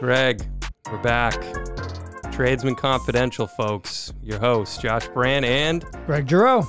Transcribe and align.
Greg, 0.00 0.42
we're 0.90 1.02
back. 1.02 1.34
Tradesmen 2.32 2.74
Confidential, 2.74 3.46
folks. 3.46 4.14
Your 4.22 4.38
host, 4.38 4.80
Josh 4.80 5.06
Brand, 5.08 5.44
and 5.44 5.84
Greg 6.06 6.26
Giroux. 6.26 6.62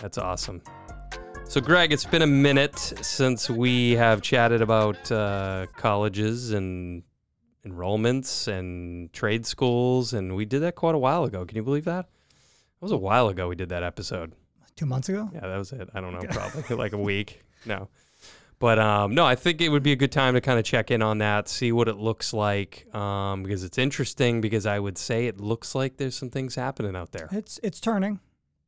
that's 0.00 0.18
awesome. 0.18 0.60
So, 1.44 1.60
Greg, 1.60 1.92
it's 1.92 2.04
been 2.04 2.22
a 2.22 2.26
minute 2.26 2.76
since 2.80 3.48
we 3.48 3.92
have 3.92 4.22
chatted 4.22 4.60
about 4.60 5.12
uh, 5.12 5.66
colleges 5.76 6.50
and 6.50 7.04
enrollments 7.64 8.48
and 8.48 9.12
trade 9.12 9.46
schools, 9.46 10.12
and 10.12 10.34
we 10.34 10.44
did 10.44 10.62
that 10.62 10.74
quite 10.74 10.96
a 10.96 10.98
while 10.98 11.22
ago. 11.22 11.44
Can 11.44 11.54
you 11.56 11.62
believe 11.62 11.84
that? 11.84 12.06
It 12.06 12.80
was 12.82 12.90
a 12.90 12.96
while 12.96 13.28
ago 13.28 13.46
we 13.46 13.54
did 13.54 13.68
that 13.68 13.84
episode. 13.84 14.32
Two 14.74 14.86
months 14.86 15.08
ago. 15.08 15.30
Yeah, 15.32 15.46
that 15.46 15.58
was 15.58 15.70
it. 15.70 15.90
I 15.94 16.00
don't 16.00 16.12
know, 16.12 16.22
probably 16.28 16.76
like 16.76 16.92
a 16.92 16.98
week. 16.98 17.42
No. 17.64 17.88
But 18.62 18.78
um, 18.78 19.12
no, 19.12 19.26
I 19.26 19.34
think 19.34 19.60
it 19.60 19.70
would 19.70 19.82
be 19.82 19.90
a 19.90 19.96
good 19.96 20.12
time 20.12 20.34
to 20.34 20.40
kind 20.40 20.56
of 20.56 20.64
check 20.64 20.92
in 20.92 21.02
on 21.02 21.18
that, 21.18 21.48
see 21.48 21.72
what 21.72 21.88
it 21.88 21.96
looks 21.96 22.32
like, 22.32 22.86
um, 22.94 23.42
because 23.42 23.64
it's 23.64 23.76
interesting. 23.76 24.40
Because 24.40 24.66
I 24.66 24.78
would 24.78 24.96
say 24.96 25.26
it 25.26 25.40
looks 25.40 25.74
like 25.74 25.96
there's 25.96 26.14
some 26.14 26.30
things 26.30 26.54
happening 26.54 26.94
out 26.94 27.10
there. 27.10 27.28
It's 27.32 27.58
it's 27.64 27.80
turning 27.80 28.20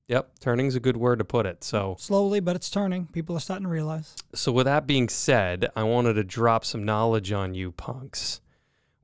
Yep, 0.09 0.41
turning's 0.41 0.75
a 0.75 0.81
good 0.81 0.97
word 0.97 1.21
to 1.21 1.25
put 1.25 1.47
it. 1.47 1.63
So, 1.63 1.95
slowly, 1.99 2.41
but 2.41 2.57
it's 2.57 2.69
turning. 2.69 3.07
People 3.07 3.37
are 3.37 3.41
starting 3.41 3.67
to 3.67 3.71
realize. 3.71 4.17
so 4.35 4.51
with 4.51 4.67
that 4.67 4.87
being 4.87 5.09
said, 5.09 5.71
I 5.77 5.85
wanted 5.85 6.15
to 6.15 6.25
drop 6.25 6.65
some 6.65 6.85
knowledge 6.85 7.31
on 7.31 7.55
you 7.55 7.71
punks 7.71 8.41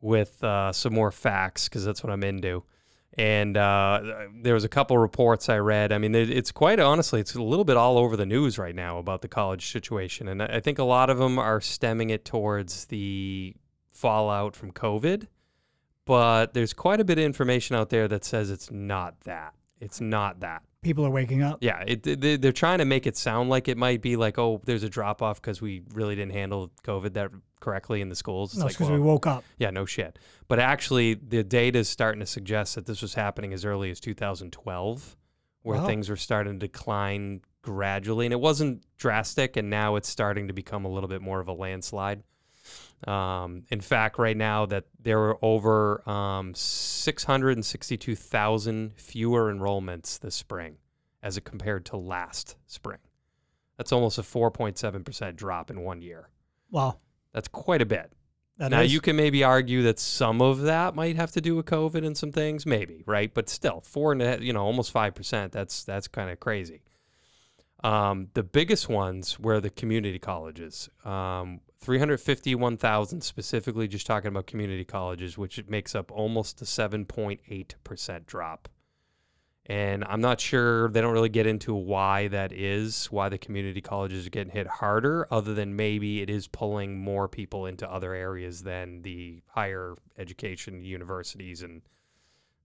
with 0.00 0.42
uh, 0.42 0.72
some 0.72 0.92
more 0.92 1.12
facts 1.12 1.68
because 1.68 1.84
that's 1.84 2.02
what 2.02 2.12
I'm 2.12 2.24
into. 2.24 2.64
And 3.20 3.54
uh, 3.58 4.00
there 4.34 4.54
was 4.54 4.64
a 4.64 4.68
couple 4.68 4.96
reports 4.96 5.50
I 5.50 5.58
read. 5.58 5.92
I 5.92 5.98
mean, 5.98 6.14
it's 6.14 6.50
quite 6.50 6.80
honestly, 6.80 7.20
it's 7.20 7.34
a 7.34 7.42
little 7.42 7.66
bit 7.66 7.76
all 7.76 7.98
over 7.98 8.16
the 8.16 8.24
news 8.24 8.58
right 8.58 8.74
now 8.74 8.96
about 8.96 9.20
the 9.20 9.28
college 9.28 9.70
situation, 9.70 10.26
and 10.26 10.42
I 10.42 10.60
think 10.60 10.78
a 10.78 10.84
lot 10.84 11.10
of 11.10 11.18
them 11.18 11.38
are 11.38 11.60
stemming 11.60 12.08
it 12.08 12.24
towards 12.24 12.86
the 12.86 13.54
fallout 13.90 14.56
from 14.56 14.72
COVID. 14.72 15.26
But 16.06 16.54
there's 16.54 16.72
quite 16.72 16.98
a 16.98 17.04
bit 17.04 17.18
of 17.18 17.24
information 17.24 17.76
out 17.76 17.90
there 17.90 18.08
that 18.08 18.24
says 18.24 18.50
it's 18.50 18.70
not 18.70 19.20
that. 19.24 19.52
It's 19.80 20.00
not 20.00 20.40
that. 20.40 20.62
People 20.80 21.04
are 21.04 21.10
waking 21.10 21.42
up. 21.42 21.58
Yeah, 21.60 21.84
it, 21.86 22.02
they, 22.02 22.38
they're 22.38 22.52
trying 22.52 22.78
to 22.78 22.86
make 22.86 23.06
it 23.06 23.18
sound 23.18 23.50
like 23.50 23.68
it 23.68 23.76
might 23.76 24.00
be 24.00 24.16
like, 24.16 24.38
oh, 24.38 24.62
there's 24.64 24.82
a 24.82 24.88
drop 24.88 25.20
off 25.20 25.42
because 25.42 25.60
we 25.60 25.82
really 25.92 26.16
didn't 26.16 26.32
handle 26.32 26.70
COVID 26.84 27.12
that 27.12 27.30
correctly 27.60 28.00
in 28.00 28.08
the 28.08 28.14
schools. 28.14 28.50
It's 28.52 28.58
No, 28.58 28.64
like, 28.66 28.74
because 28.74 28.88
well, 28.88 28.98
we 28.98 29.04
woke 29.04 29.26
up. 29.26 29.44
yeah, 29.58 29.70
no 29.70 29.84
shit. 29.84 30.18
But 30.48 30.58
actually, 30.58 31.14
the 31.14 31.44
data 31.44 31.78
is 31.80 31.88
starting 31.88 32.20
to 32.20 32.26
suggest 32.26 32.74
that 32.74 32.86
this 32.86 33.00
was 33.02 33.14
happening 33.14 33.52
as 33.52 33.64
early 33.64 33.90
as 33.90 34.00
2012, 34.00 35.16
where 35.62 35.78
Wow. 35.78 35.86
things 35.86 36.08
were 36.08 36.16
starting 36.16 36.54
to 36.54 36.58
decline 36.66 37.42
gradually, 37.62 38.26
and 38.26 38.32
it 38.32 38.40
wasn't 38.40 38.82
drastic, 38.96 39.56
and 39.56 39.68
now 39.70 39.96
it's 39.96 40.08
starting 40.08 40.48
to 40.48 40.54
become 40.54 40.84
a 40.84 40.88
little 40.88 41.08
bit 41.08 41.20
more 41.22 41.38
of 41.40 41.48
a 41.48 41.52
landslide. 41.52 42.22
Um, 43.06 43.64
in 43.70 43.80
fact, 43.80 44.18
right 44.18 44.36
now 44.36 44.66
that 44.66 44.84
there 44.98 45.18
were 45.18 45.38
over 45.42 46.08
um, 46.08 46.54
662,000 47.74 48.92
fewer 48.96 49.52
enrollments 49.52 50.18
this 50.20 50.34
spring 50.34 50.76
as 51.22 51.36
it 51.36 51.44
compared 51.44 51.84
to 51.86 51.96
last 51.96 52.56
spring. 52.66 52.98
That's 53.76 53.92
almost 53.92 54.18
a 54.18 54.22
4.7% 54.22 55.36
drop 55.36 55.70
in 55.70 55.80
one 55.82 56.02
year. 56.02 56.28
Wow. 56.70 56.98
That's 57.32 57.48
quite 57.48 57.82
a 57.82 57.86
bit. 57.86 58.12
That 58.58 58.70
now 58.72 58.82
is- 58.82 58.92
you 58.92 59.00
can 59.00 59.16
maybe 59.16 59.42
argue 59.42 59.82
that 59.84 59.98
some 59.98 60.42
of 60.42 60.60
that 60.62 60.94
might 60.94 61.16
have 61.16 61.32
to 61.32 61.40
do 61.40 61.56
with 61.56 61.66
COVID 61.66 62.04
and 62.04 62.16
some 62.16 62.30
things, 62.32 62.66
maybe, 62.66 63.02
right? 63.06 63.32
But 63.32 63.48
still, 63.48 63.80
four 63.80 64.12
and 64.12 64.20
a, 64.20 64.38
you 64.42 64.52
know, 64.52 64.64
almost 64.64 64.90
five 64.90 65.14
percent. 65.14 65.52
That's 65.52 65.82
that's 65.84 66.08
kind 66.08 66.30
of 66.30 66.40
crazy. 66.40 66.82
Um, 67.82 68.28
the 68.34 68.42
biggest 68.42 68.90
ones 68.90 69.40
were 69.40 69.58
the 69.60 69.70
community 69.70 70.18
colleges. 70.18 70.90
Um, 71.02 71.60
351,000 71.80 73.22
specifically, 73.22 73.88
just 73.88 74.06
talking 74.06 74.28
about 74.28 74.46
community 74.46 74.84
colleges, 74.84 75.38
which 75.38 75.64
makes 75.66 75.94
up 75.94 76.12
almost 76.12 76.60
a 76.60 76.66
7.8% 76.66 78.26
drop. 78.26 78.68
And 79.70 80.04
I'm 80.08 80.20
not 80.20 80.40
sure, 80.40 80.88
they 80.88 81.00
don't 81.00 81.12
really 81.12 81.28
get 81.28 81.46
into 81.46 81.72
why 81.76 82.26
that 82.26 82.50
is, 82.52 83.06
why 83.06 83.28
the 83.28 83.38
community 83.38 83.80
colleges 83.80 84.26
are 84.26 84.30
getting 84.30 84.52
hit 84.52 84.66
harder, 84.66 85.28
other 85.30 85.54
than 85.54 85.76
maybe 85.76 86.22
it 86.22 86.28
is 86.28 86.48
pulling 86.48 86.98
more 86.98 87.28
people 87.28 87.66
into 87.66 87.88
other 87.88 88.12
areas 88.12 88.64
than 88.64 89.02
the 89.02 89.42
higher 89.46 89.94
education 90.18 90.82
universities 90.82 91.62
and 91.62 91.82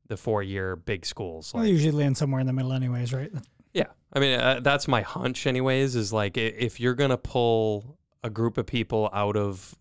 the 0.07 0.17
four 0.17 0.41
year 0.41 0.75
big 0.75 1.05
schools. 1.05 1.53
Well, 1.53 1.61
Like, 1.61 1.67
they 1.67 1.73
usually 1.73 1.91
land 1.91 2.17
somewhere 2.17 2.41
in 2.41 2.47
the 2.47 2.53
middle, 2.53 2.73
anyways, 2.73 3.13
right? 3.13 3.31
yeah, 3.72 3.89
I 4.11 4.19
mean 4.19 4.39
uh, 4.39 4.61
that's 4.63 4.87
my 4.87 5.01
hunch, 5.01 5.45
anyways. 5.45 5.95
Is 5.95 6.11
like 6.11 6.37
if 6.37 6.79
you're 6.79 6.95
gonna 6.95 7.17
pull 7.17 7.99
a 8.23 8.31
group 8.31 8.57
of 8.57 8.66
people 8.66 9.11
out 9.13 9.37
of 9.37 9.75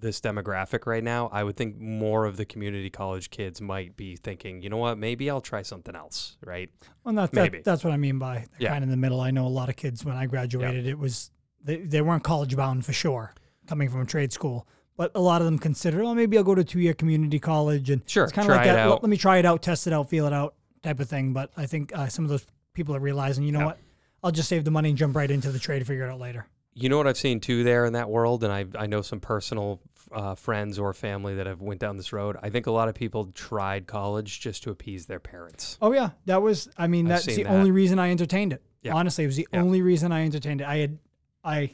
this 0.00 0.20
demographic 0.20 0.86
right 0.86 1.02
now, 1.02 1.28
I 1.32 1.42
would 1.44 1.56
think 1.56 1.78
more 1.78 2.24
of 2.24 2.36
the 2.36 2.44
community 2.44 2.90
college 2.90 3.30
kids 3.30 3.60
might 3.60 3.96
be 3.96 4.16
thinking, 4.16 4.62
you 4.62 4.68
know 4.70 4.76
what, 4.76 4.96
maybe 4.98 5.28
I'll 5.28 5.40
try 5.40 5.62
something 5.62 5.94
else, 5.96 6.36
right? 6.44 6.70
Well, 7.04 7.14
that, 7.16 7.32
Maybe. 7.32 7.58
that, 7.58 7.64
that's 7.64 7.82
what 7.84 7.92
I 7.92 7.96
mean 7.96 8.18
by 8.18 8.46
Yeah. 8.58 8.68
kind 8.70 8.84
of 8.84 8.88
in 8.88 8.90
the 8.90 8.96
middle. 8.96 9.20
I 9.20 9.30
know 9.30 9.46
a 9.46 9.48
lot 9.48 9.68
of 9.68 9.76
kids 9.76 10.04
when 10.04 10.16
I 10.16 10.26
graduated, 10.26 10.86
it 10.86 10.98
was 10.98 11.30
they, 11.64 11.78
they 11.78 12.00
weren't 12.00 12.22
college 12.22 12.56
bound 12.56 12.86
for 12.86 12.92
sure, 12.92 13.34
coming 13.66 13.88
from 13.90 14.02
a 14.02 14.06
trade 14.06 14.32
school. 14.32 14.66
But 14.96 15.12
a 15.14 15.20
lot 15.20 15.40
of 15.40 15.44
them 15.44 15.58
considered, 15.58 16.02
oh, 16.04 16.14
maybe 16.14 16.36
I'll 16.38 16.44
go 16.44 16.54
to 16.54 16.64
two 16.64 16.80
year 16.80 16.94
community 16.94 17.38
college, 17.38 17.90
and 17.90 18.02
Sure, 18.06 18.24
it's 18.24 18.32
kind 18.32 18.48
of 18.48 18.54
like 18.56 18.64
that. 18.66 18.88
Let, 18.88 19.02
let 19.02 19.10
me 19.10 19.16
try 19.16 19.38
it 19.38 19.44
out, 19.44 19.62
test 19.62 19.86
it 19.86 19.92
out, 19.92 20.08
feel 20.08 20.26
it 20.26 20.32
out, 20.32 20.54
type 20.82 20.98
of 21.00 21.08
thing. 21.08 21.32
But 21.32 21.50
I 21.56 21.66
think 21.66 21.96
uh, 21.96 22.08
some 22.08 22.24
of 22.24 22.30
those 22.30 22.46
people 22.74 22.94
are 22.96 23.00
realizing, 23.00 23.44
you 23.44 23.52
know 23.52 23.60
Yeah. 23.60 23.66
what, 23.66 23.78
I'll 24.22 24.30
just 24.32 24.48
save 24.48 24.64
the 24.64 24.70
money 24.72 24.88
and 24.88 24.98
jump 24.98 25.14
right 25.16 25.30
into 25.30 25.50
the 25.52 25.58
trade, 25.60 25.86
figure 25.86 26.04
it 26.04 26.10
out 26.10 26.18
later. 26.20 26.46
You 26.80 26.88
know 26.88 26.96
what 26.96 27.06
I've 27.06 27.16
seen 27.18 27.40
too 27.40 27.64
there 27.64 27.84
in 27.86 27.92
that 27.94 28.08
world, 28.08 28.44
and 28.44 28.52
I 28.52 28.66
I 28.78 28.86
know 28.86 29.02
some 29.02 29.20
personal 29.20 29.80
uh, 30.12 30.34
friends 30.34 30.78
or 30.78 30.92
family 30.94 31.34
that 31.36 31.46
have 31.46 31.60
went 31.60 31.80
down 31.80 31.96
this 31.96 32.12
road. 32.12 32.36
I 32.42 32.50
think 32.50 32.66
a 32.66 32.70
lot 32.70 32.88
of 32.88 32.94
people 32.94 33.26
tried 33.34 33.86
college 33.86 34.40
just 34.40 34.62
to 34.62 34.70
appease 34.70 35.06
their 35.06 35.20
parents. 35.20 35.76
Oh 35.82 35.92
yeah, 35.92 36.10
that 36.26 36.40
was. 36.42 36.68
I 36.78 36.86
mean, 36.86 37.06
I've 37.06 37.24
that's 37.24 37.26
the 37.26 37.42
that. 37.42 37.50
only 37.52 37.70
reason 37.70 37.98
I 37.98 38.10
entertained 38.10 38.52
it. 38.52 38.62
Yeah. 38.82 38.94
Honestly, 38.94 39.24
it 39.24 39.26
was 39.26 39.36
the 39.36 39.48
Yeah. 39.52 39.60
only 39.62 39.82
reason 39.82 40.12
I 40.12 40.24
entertained 40.24 40.60
it. 40.60 40.66
I 40.68 40.76
had, 40.76 40.98
I, 41.42 41.70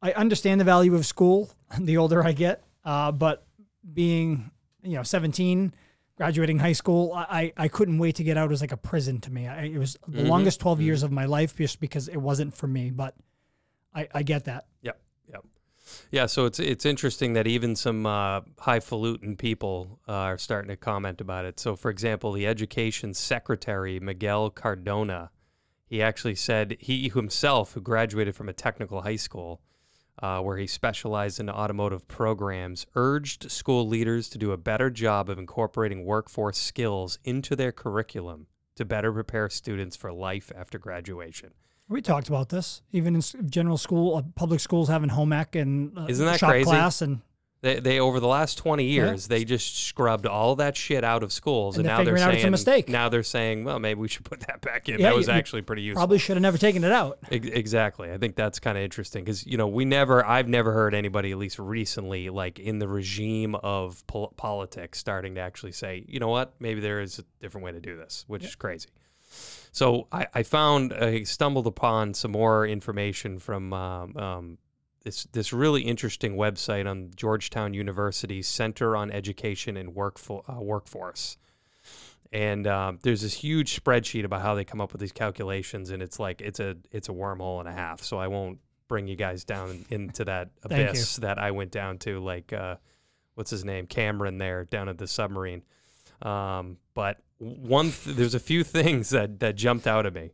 I 0.00 0.12
understand 0.12 0.60
the 0.60 0.64
value 0.64 0.94
of 0.94 1.04
school. 1.06 1.50
The 1.80 1.96
older 1.96 2.22
I 2.22 2.32
get, 2.32 2.62
uh, 2.84 3.12
but 3.12 3.46
being, 3.94 4.50
you 4.82 4.96
know, 4.96 5.02
seventeen, 5.02 5.72
graduating 6.16 6.58
high 6.58 6.74
school, 6.74 7.12
I, 7.14 7.52
I 7.56 7.68
couldn't 7.68 7.96
wait 7.98 8.16
to 8.16 8.24
get 8.24 8.36
out. 8.36 8.44
It 8.44 8.50
was 8.50 8.60
like 8.60 8.72
a 8.72 8.76
prison 8.76 9.20
to 9.22 9.32
me. 9.32 9.48
I, 9.48 9.62
it 9.64 9.78
was 9.78 9.96
the 10.06 10.22
Mhm. 10.22 10.28
longest 10.28 10.60
12 10.60 10.82
years 10.82 11.02
of 11.02 11.10
my 11.12 11.24
life 11.24 11.56
just 11.56 11.80
because 11.80 12.08
it 12.08 12.18
wasn't 12.18 12.54
for 12.54 12.66
me. 12.66 12.90
But 12.90 13.14
I, 13.94 14.08
I 14.14 14.22
get 14.22 14.44
that. 14.44 14.66
Yep, 14.82 15.00
yep. 15.30 15.44
Yeah, 16.10 16.26
so 16.26 16.46
it's 16.46 16.58
it's 16.58 16.86
interesting 16.86 17.34
that 17.34 17.46
even 17.46 17.76
some 17.76 18.06
uh, 18.06 18.40
highfalutin 18.58 19.36
people 19.36 20.00
uh, 20.08 20.12
are 20.12 20.38
starting 20.38 20.68
to 20.68 20.76
comment 20.76 21.20
about 21.20 21.44
it. 21.44 21.60
So, 21.60 21.76
for 21.76 21.90
example, 21.90 22.32
the 22.32 22.46
education 22.46 23.14
secretary 23.14 24.00
Miguel 24.00 24.50
Cardona, 24.50 25.30
he 25.86 26.02
actually 26.02 26.36
said 26.36 26.76
he 26.80 27.08
himself, 27.08 27.72
who 27.72 27.80
graduated 27.80 28.34
from 28.34 28.48
a 28.48 28.52
technical 28.54 29.02
high 29.02 29.16
school, 29.16 29.60
uh, 30.22 30.40
where 30.40 30.56
he 30.56 30.66
specialized 30.66 31.40
in 31.40 31.50
automotive 31.50 32.06
programs, 32.08 32.86
urged 32.94 33.50
school 33.50 33.86
leaders 33.86 34.28
to 34.30 34.38
do 34.38 34.52
a 34.52 34.56
better 34.56 34.88
job 34.90 35.28
of 35.28 35.38
incorporating 35.38 36.04
workforce 36.04 36.58
skills 36.58 37.18
into 37.24 37.56
their 37.56 37.72
curriculum 37.72 38.46
to 38.76 38.84
better 38.84 39.12
prepare 39.12 39.50
students 39.50 39.96
for 39.96 40.12
life 40.12 40.50
after 40.56 40.78
graduation. 40.78 41.52
We 41.92 42.00
talked 42.02 42.28
about 42.28 42.48
this, 42.48 42.82
even 42.92 43.14
in 43.14 43.22
general 43.50 43.76
school, 43.76 44.16
uh, 44.16 44.22
public 44.34 44.60
schools 44.60 44.88
having 44.88 45.10
home 45.10 45.32
ec 45.32 45.54
and 45.56 45.96
uh, 45.96 46.06
Isn't 46.08 46.24
that 46.26 46.40
shop 46.40 46.50
crazy? 46.50 46.64
class, 46.64 47.02
and 47.02 47.20
They, 47.60 47.78
they 47.80 48.00
over 48.00 48.18
the 48.18 48.26
last 48.26 48.56
20 48.58 48.82
Yeah. 48.84 49.04
years, 49.08 49.28
they 49.28 49.44
just 49.44 49.76
scrubbed 49.86 50.26
all 50.26 50.56
that 50.56 50.76
shit 50.76 51.04
out 51.04 51.22
of 51.22 51.32
schools, 51.32 51.76
And 51.76 51.86
and, 51.86 51.90
they're 52.06 52.14
now 52.14 52.16
they're 52.16 52.24
out 52.24 52.30
it's 52.34 52.38
a 52.38 52.42
saying 52.42 52.50
mistake. 52.50 52.88
now 52.88 53.08
they're 53.08 53.22
saying, 53.22 53.64
well, 53.64 53.78
maybe 53.78 54.00
we 54.00 54.08
should 54.08 54.24
put 54.24 54.40
that 54.48 54.62
back 54.62 54.88
in. 54.88 54.98
Yeah, 54.98 55.10
that 55.10 55.14
was 55.16 55.26
you- 55.28 55.34
actually 55.34 55.62
pretty 55.62 55.82
useful. 55.82 56.00
probably 56.00 56.18
should 56.18 56.36
have 56.36 56.42
never 56.42 56.56
taken 56.58 56.82
it 56.82 56.90
out. 56.92 57.18
Ex- 57.30 57.46
Exactly. 57.46 58.10
I 58.10 58.16
think 58.18 58.34
that's 58.36 58.58
kind 58.58 58.76
of 58.78 58.82
interesting 58.82 59.22
because 59.22 59.46
you 59.46 59.58
know 59.58 59.68
we 59.68 59.84
never, 59.84 60.24
I've 60.26 60.48
never 60.48 60.72
heard 60.72 60.94
anybody, 60.94 61.30
at 61.30 61.38
least 61.38 61.58
recently, 61.58 62.30
like 62.30 62.58
in 62.58 62.78
the 62.78 62.88
regime 62.88 63.54
of 63.56 64.04
pol- 64.06 64.32
politics, 64.36 64.98
starting 64.98 65.34
to 65.36 65.40
actually 65.42 65.72
say, 65.72 66.04
you 66.08 66.18
know 66.20 66.28
what, 66.28 66.54
maybe 66.58 66.80
there 66.80 67.00
is 67.00 67.18
a 67.18 67.24
different 67.40 67.64
way 67.66 67.72
to 67.72 67.80
do 67.80 67.96
this, 67.96 68.24
which 68.28 68.44
is 68.44 68.54
crazy. 68.56 68.88
So 69.72 70.06
I, 70.12 70.26
I 70.34 70.42
found, 70.42 70.92
I 70.92 71.22
stumbled 71.24 71.66
upon 71.66 72.14
some 72.14 72.32
more 72.32 72.66
information 72.66 73.38
from 73.38 73.72
um, 73.72 74.16
um, 74.16 74.58
this 75.02 75.24
this 75.32 75.52
really 75.52 75.82
interesting 75.82 76.36
website 76.36 76.88
on 76.88 77.10
Georgetown 77.16 77.74
University's 77.74 78.46
Center 78.46 78.96
on 78.96 79.10
Education 79.10 79.76
and 79.76 79.94
Workfo- 79.94 80.44
uh, 80.48 80.60
Workforce. 80.60 81.36
And 82.32 82.66
um, 82.66 82.98
there's 83.02 83.22
this 83.22 83.34
huge 83.34 83.82
spreadsheet 83.82 84.24
about 84.24 84.42
how 84.42 84.54
they 84.54 84.64
come 84.64 84.80
up 84.80 84.92
with 84.92 85.00
these 85.00 85.12
calculations, 85.12 85.90
and 85.90 86.02
it's 86.02 86.18
like 86.18 86.40
it's 86.40 86.60
a 86.60 86.76
it's 86.90 87.08
a 87.08 87.12
wormhole 87.12 87.60
and 87.60 87.68
a 87.68 87.72
half. 87.72 88.02
So 88.02 88.18
I 88.18 88.28
won't 88.28 88.58
bring 88.88 89.06
you 89.06 89.16
guys 89.16 89.44
down 89.44 89.84
into 89.90 90.24
that 90.24 90.50
you. 90.70 90.76
abyss 90.76 91.16
that 91.16 91.38
I 91.38 91.50
went 91.50 91.72
down 91.72 91.98
to, 91.98 92.20
like 92.20 92.52
uh, 92.52 92.76
what's 93.34 93.50
his 93.50 93.64
name, 93.64 93.86
Cameron, 93.86 94.38
there 94.38 94.64
down 94.64 94.88
at 94.88 94.98
the 94.98 95.06
submarine. 95.06 95.62
Um, 96.22 96.78
but 96.94 97.18
one, 97.38 97.90
th- 97.90 98.16
there's 98.16 98.34
a 98.34 98.40
few 98.40 98.64
things 98.78 99.10
that 99.10 99.40
that 99.40 99.56
jumped 99.56 99.86
out 99.86 100.06
at 100.06 100.14
me. 100.14 100.30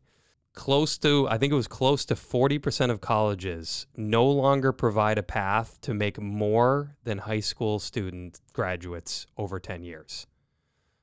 close 0.55 0.99
to 0.99 1.27
I 1.31 1.39
think 1.39 1.53
it 1.53 1.57
was 1.57 1.69
close 1.69 2.05
to 2.07 2.15
40% 2.15 2.91
of 2.91 3.01
colleges 3.01 3.87
no 3.97 4.27
longer 4.27 4.73
provide 4.73 5.17
a 5.19 5.23
path 5.23 5.79
to 5.83 5.95
make 5.95 6.21
more 6.21 6.97
than 7.05 7.19
high 7.19 7.41
school 7.41 7.79
student 7.79 8.41
graduates 8.53 9.27
over 9.37 9.61
10 9.61 9.83
years. 9.85 10.27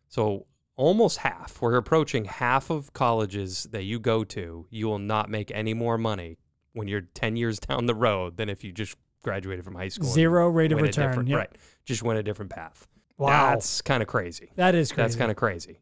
So 0.10 0.46
almost 0.76 1.18
half, 1.20 1.62
we're 1.62 1.78
approaching 1.78 2.26
half 2.26 2.70
of 2.70 2.92
colleges 2.94 3.64
that 3.72 3.84
you 3.84 3.98
go 4.00 4.24
to, 4.26 4.68
you 4.70 4.88
will 4.88 5.00
not 5.00 5.30
make 5.30 5.52
any 5.52 5.74
more 5.74 5.98
money 5.98 6.38
when 6.74 6.88
you're 6.90 7.02
10 7.14 7.38
years 7.38 7.60
down 7.68 7.86
the 7.86 7.96
road 7.96 8.38
than 8.38 8.50
if 8.50 8.64
you 8.64 8.72
just 8.74 8.98
graduated 9.24 9.64
from 9.64 9.76
high 9.76 9.88
school. 9.88 10.10
Zero 10.10 10.50
rate 10.50 10.72
of 10.74 10.82
return. 10.82 11.26
Yep. 11.28 11.38
Right. 11.38 11.58
Just 11.86 12.04
went 12.04 12.20
a 12.20 12.24
different 12.24 12.52
path. 12.52 12.88
Wow. 13.17 13.51
That's 13.51 13.81
kind 13.81 14.01
of 14.03 14.07
crazy. 14.09 14.51
that 14.56 14.75
is 14.75 14.91
crazy. 14.91 15.01
That's 15.03 15.15
kind 15.15 15.31
of 15.31 15.38
crazy. 15.38 15.79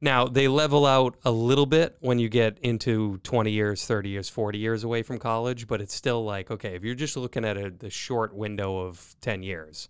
Now, 0.00 0.26
they 0.26 0.48
level 0.48 0.84
out 0.84 1.16
a 1.24 1.30
little 1.30 1.66
bit 1.66 1.96
when 2.00 2.18
you 2.18 2.28
get 2.28 2.58
into 2.58 3.18
20 3.18 3.50
years, 3.50 3.86
30 3.86 4.08
years, 4.10 4.28
40 4.28 4.58
years 4.58 4.84
away 4.84 5.02
from 5.02 5.18
college, 5.18 5.66
but 5.66 5.80
it's 5.80 5.94
still 5.94 6.24
like, 6.24 6.50
okay, 6.50 6.74
if 6.74 6.82
you're 6.84 6.94
just 6.94 7.16
looking 7.16 7.44
at 7.44 7.56
a, 7.56 7.70
the 7.70 7.88
short 7.88 8.34
window 8.34 8.78
of 8.80 9.16
10 9.22 9.42
years, 9.42 9.88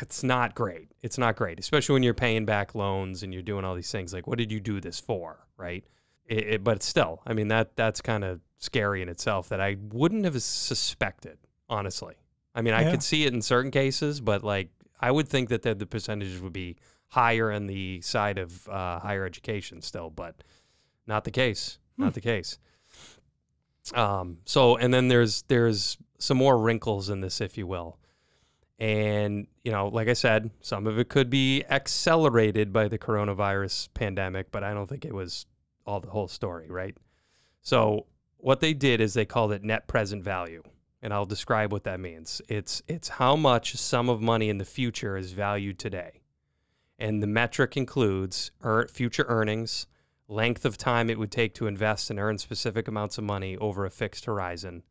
it's 0.00 0.22
not 0.24 0.54
great. 0.54 0.88
It's 1.02 1.18
not 1.18 1.36
great, 1.36 1.60
especially 1.60 1.92
when 1.94 2.02
you're 2.02 2.14
paying 2.14 2.44
back 2.44 2.74
loans 2.74 3.22
and 3.22 3.32
you're 3.32 3.42
doing 3.42 3.64
all 3.64 3.74
these 3.74 3.90
things. 3.90 4.12
Like, 4.12 4.26
what 4.26 4.38
did 4.38 4.50
you 4.50 4.58
do 4.60 4.80
this 4.80 4.98
for, 5.00 5.46
right? 5.56 5.84
It, 6.26 6.38
it, 6.48 6.64
but 6.64 6.82
still, 6.82 7.20
I 7.26 7.34
mean, 7.34 7.48
that 7.48 7.76
that's 7.76 8.00
kind 8.00 8.24
of 8.24 8.40
scary 8.58 9.02
in 9.02 9.08
itself 9.08 9.48
that 9.50 9.60
I 9.60 9.76
wouldn't 9.92 10.24
have 10.24 10.40
suspected, 10.42 11.36
honestly. 11.68 12.14
I 12.54 12.62
mean, 12.62 12.74
I 12.74 12.82
Yeah. 12.82 12.92
could 12.92 13.02
see 13.02 13.24
it 13.26 13.32
in 13.34 13.42
certain 13.42 13.70
cases, 13.70 14.20
but 14.20 14.44
like, 14.44 14.70
I 15.02 15.10
would 15.10 15.28
think 15.28 15.48
that 15.48 15.62
the, 15.62 15.74
the 15.74 15.86
percentages 15.86 16.40
would 16.40 16.52
be 16.52 16.76
higher 17.08 17.50
on 17.52 17.66
the 17.66 18.00
side 18.00 18.38
of 18.38 18.68
uh, 18.68 19.00
higher 19.00 19.26
education 19.26 19.82
still, 19.82 20.08
but 20.08 20.42
not 21.06 21.24
the 21.24 21.30
case. 21.30 21.78
Not 21.98 22.14
the 22.14 22.20
case. 22.20 22.58
Um, 23.94 24.38
so, 24.44 24.76
and 24.76 24.94
then 24.94 25.08
there's 25.08 25.42
there's 25.42 25.98
some 26.18 26.38
more 26.38 26.56
wrinkles 26.56 27.10
in 27.10 27.20
this, 27.20 27.40
if 27.40 27.58
you 27.58 27.66
will. 27.66 27.98
And 28.78 29.46
you 29.62 29.72
know, 29.72 29.88
like 29.88 30.08
I 30.08 30.14
said, 30.14 30.50
some 30.60 30.86
of 30.86 30.98
it 30.98 31.08
could 31.08 31.30
be 31.30 31.64
accelerated 31.68 32.72
by 32.72 32.88
the 32.88 32.98
coronavirus 32.98 33.88
pandemic, 33.94 34.50
but 34.50 34.64
I 34.64 34.72
don't 34.72 34.88
think 34.88 35.04
it 35.04 35.14
was 35.14 35.46
all 35.84 36.00
the 36.00 36.10
whole 36.10 36.28
story, 36.28 36.68
right? 36.70 36.96
So, 37.60 38.06
what 38.38 38.60
they 38.60 38.72
did 38.72 39.00
is 39.00 39.14
they 39.14 39.24
called 39.24 39.52
it 39.52 39.62
net 39.62 39.86
present 39.86 40.24
value, 40.24 40.62
and 41.02 41.12
I'll 41.12 41.26
describe 41.26 41.72
what 41.72 41.84
that 41.84 42.00
means. 42.00 42.40
It's 42.48 42.82
it's 42.88 43.08
how 43.08 43.36
much 43.36 43.76
sum 43.76 44.08
of 44.08 44.20
money 44.20 44.48
in 44.48 44.58
the 44.58 44.64
future 44.64 45.16
is 45.16 45.32
valued 45.32 45.78
today 45.78 46.22
and 47.02 47.20
the 47.20 47.26
metric 47.26 47.76
includes 47.76 48.52
ear- 48.64 48.86
future 48.88 49.26
earnings, 49.28 49.88
length 50.28 50.64
of 50.64 50.78
time 50.78 51.10
it 51.10 51.18
would 51.18 51.32
take 51.32 51.52
to 51.52 51.66
invest 51.66 52.10
and 52.10 52.18
earn 52.20 52.38
specific 52.38 52.86
amounts 52.86 53.18
of 53.18 53.24
money 53.24 53.56
over 53.56 53.84
a 53.84 53.90
fixed 53.90 54.24
horizon. 54.24 54.84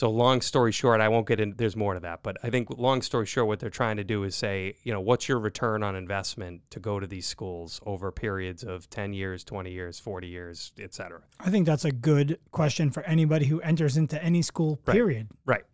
So, 0.00 0.08
long 0.10 0.40
story 0.40 0.72
short, 0.72 1.02
I 1.02 1.08
won't 1.08 1.28
get 1.28 1.40
in. 1.40 1.52
There's 1.58 1.76
more 1.76 1.92
to 1.92 2.00
that, 2.00 2.22
but 2.22 2.38
I 2.42 2.48
think 2.48 2.70
long 2.78 3.02
story 3.02 3.26
short, 3.26 3.48
what 3.48 3.60
they're 3.60 3.68
trying 3.68 3.98
to 3.98 4.02
do 4.04 4.24
is 4.24 4.34
say, 4.34 4.76
you 4.82 4.94
know, 4.94 5.00
what's 5.02 5.28
your 5.28 5.38
return 5.38 5.82
on 5.82 5.94
investment 5.94 6.62
to 6.70 6.80
go 6.80 6.98
to 6.98 7.06
these 7.06 7.26
schools 7.26 7.82
over 7.84 8.10
periods 8.10 8.64
of 8.64 8.88
10 8.88 9.12
years, 9.12 9.44
20 9.44 9.70
years, 9.70 10.00
40 10.00 10.26
years, 10.26 10.72
et 10.80 10.94
cetera. 10.94 11.20
I 11.38 11.50
think 11.50 11.66
that's 11.66 11.84
a 11.84 11.92
good 11.92 12.38
question 12.50 12.90
for 12.90 13.02
anybody 13.02 13.44
who 13.44 13.60
enters 13.60 13.98
into 13.98 14.16
any 14.24 14.40
school. 14.40 14.80
Right. 14.86 14.94
Period. 14.94 15.28
Right. 15.44 15.64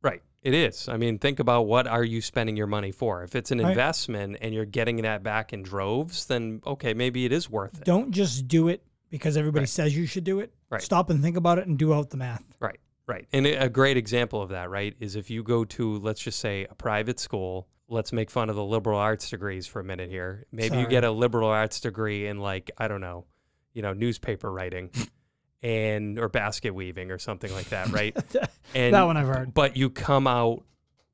Right. 0.00 0.22
It 0.42 0.54
is. 0.54 0.88
I 0.88 0.96
mean, 0.96 1.18
think 1.18 1.40
about 1.40 1.62
what 1.62 1.88
are 1.88 2.04
you 2.04 2.20
spending 2.22 2.56
your 2.56 2.68
money 2.68 2.92
for? 2.92 3.24
If 3.24 3.34
it's 3.34 3.50
an 3.50 3.58
Right. 3.58 3.70
investment 3.70 4.36
and 4.40 4.54
you're 4.54 4.64
getting 4.64 5.02
that 5.02 5.24
back 5.24 5.52
in 5.52 5.64
droves, 5.64 6.26
then 6.26 6.60
okay, 6.64 6.94
maybe 6.94 7.24
it 7.24 7.32
is 7.32 7.50
worth 7.50 7.78
it. 7.80 7.84
Don't 7.84 8.12
just 8.12 8.46
do 8.46 8.68
it 8.68 8.84
because 9.10 9.36
everybody 9.36 9.62
Right. 9.62 9.68
says 9.68 9.96
you 9.96 10.06
should 10.06 10.22
do 10.22 10.38
it. 10.38 10.54
Right. 10.70 10.80
Stop 10.80 11.10
and 11.10 11.20
think 11.20 11.36
about 11.36 11.58
it 11.58 11.66
and 11.66 11.76
do 11.78 11.92
out 11.92 12.10
the 12.10 12.16
math. 12.16 12.44
Right, 12.58 12.78
right. 13.06 13.26
And 13.32 13.46
a 13.46 13.68
great 13.68 13.96
example 13.96 14.42
of 14.42 14.50
that, 14.50 14.70
right, 14.70 14.94
is 15.00 15.16
if 15.16 15.30
you 15.30 15.42
go 15.42 15.64
to, 15.64 15.98
let's 15.98 16.20
just 16.20 16.38
say, 16.38 16.66
a 16.68 16.74
private 16.74 17.18
school. 17.20 17.68
Let's 17.88 18.10
make 18.12 18.30
fun 18.30 18.48
of 18.48 18.56
the 18.56 18.64
liberal 18.64 18.98
arts 18.98 19.28
degrees 19.28 19.66
for 19.66 19.80
a 19.80 19.84
minute 19.84 20.08
here. 20.08 20.46
Maybe 20.50 20.78
you 20.78 20.86
get 20.86 21.04
a 21.04 21.10
liberal 21.10 21.50
arts 21.50 21.78
degree 21.80 22.26
in, 22.26 22.38
like, 22.38 22.70
I 22.78 22.88
don't 22.88 23.02
know, 23.02 23.26
you 23.74 23.82
know, 23.82 23.92
newspaper 23.92 24.50
writing 24.50 24.90
and 25.62 26.18
or 26.18 26.28
basket 26.30 26.74
weaving 26.74 27.10
or 27.10 27.18
something 27.18 27.52
like 27.52 27.68
that, 27.68 27.90
right? 27.90 28.16
And 28.74 28.94
that 28.94 29.02
one 29.02 29.18
I've 29.18 29.26
heard. 29.26 29.52
but 29.52 29.76
you 29.76 29.90
come 29.90 30.26
out 30.26 30.64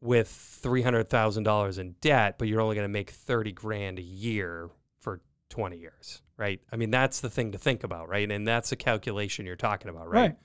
with 0.00 0.28
three 0.28 0.82
hundred 0.82 1.08
thousand 1.08 1.42
dollars 1.42 1.78
in 1.78 1.96
debt, 2.00 2.36
but 2.38 2.46
you're 2.46 2.60
only 2.60 2.76
going 2.76 2.84
to 2.84 2.92
make 2.92 3.10
thirty 3.10 3.50
grand 3.50 3.98
a 3.98 4.02
year 4.02 4.70
for 5.00 5.20
twenty 5.48 5.78
years, 5.78 6.22
right? 6.36 6.60
I 6.70 6.76
mean, 6.76 6.92
that's 6.92 7.18
the 7.20 7.28
thing 7.30 7.50
to 7.52 7.58
think 7.58 7.82
about, 7.82 8.08
right? 8.08 8.30
And 8.30 8.46
that's 8.46 8.70
the 8.70 8.76
calculation 8.76 9.44
you're 9.44 9.56
talking 9.56 9.88
about, 9.88 10.08
right? 10.08 10.20
Right. 10.20 10.36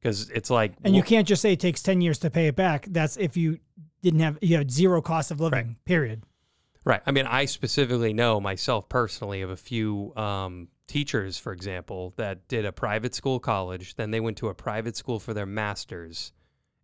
Because 0.00 0.30
it's 0.30 0.50
like, 0.50 0.72
And 0.84 0.96
you 0.96 1.02
can't 1.02 1.28
just 1.28 1.42
say 1.42 1.52
it 1.52 1.60
takes 1.60 1.82
10 1.82 2.00
years 2.00 2.18
to 2.20 2.30
pay 2.30 2.46
it 2.46 2.56
back. 2.56 2.86
That's 2.88 3.16
if 3.16 3.36
you 3.36 3.58
didn't 4.02 4.20
have, 4.20 4.38
you 4.40 4.56
had 4.56 4.70
zero 4.70 5.02
cost 5.02 5.30
of 5.30 5.40
living, 5.40 5.76
period. 5.84 6.22
right? 6.84 7.02
I 7.04 7.10
mean, 7.10 7.26
I 7.26 7.44
specifically 7.44 8.14
know 8.14 8.40
myself 8.40 8.88
personally 8.88 9.42
of 9.42 9.50
a 9.50 9.56
few 9.56 10.14
um, 10.16 10.68
teachers, 10.86 11.38
for 11.38 11.52
example, 11.52 12.14
that 12.16 12.48
did 12.48 12.64
a 12.64 12.72
private 12.72 13.14
school 13.14 13.38
college, 13.38 13.94
then 13.96 14.10
they 14.10 14.20
went 14.20 14.38
to 14.38 14.48
a 14.48 14.54
private 14.54 14.96
school 14.96 15.20
for 15.20 15.34
their 15.34 15.46
masters, 15.46 16.32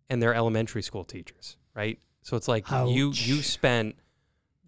and 0.09 0.21
they're 0.21 0.35
elementary 0.35 0.81
school 0.83 1.03
teachers, 1.03 1.57
right? 1.75 1.99
So 2.21 2.37
it's 2.37 2.47
like 2.47 2.69
you 2.69 3.11
you 3.13 3.37
Ouch. 3.37 3.43
spent 3.43 3.95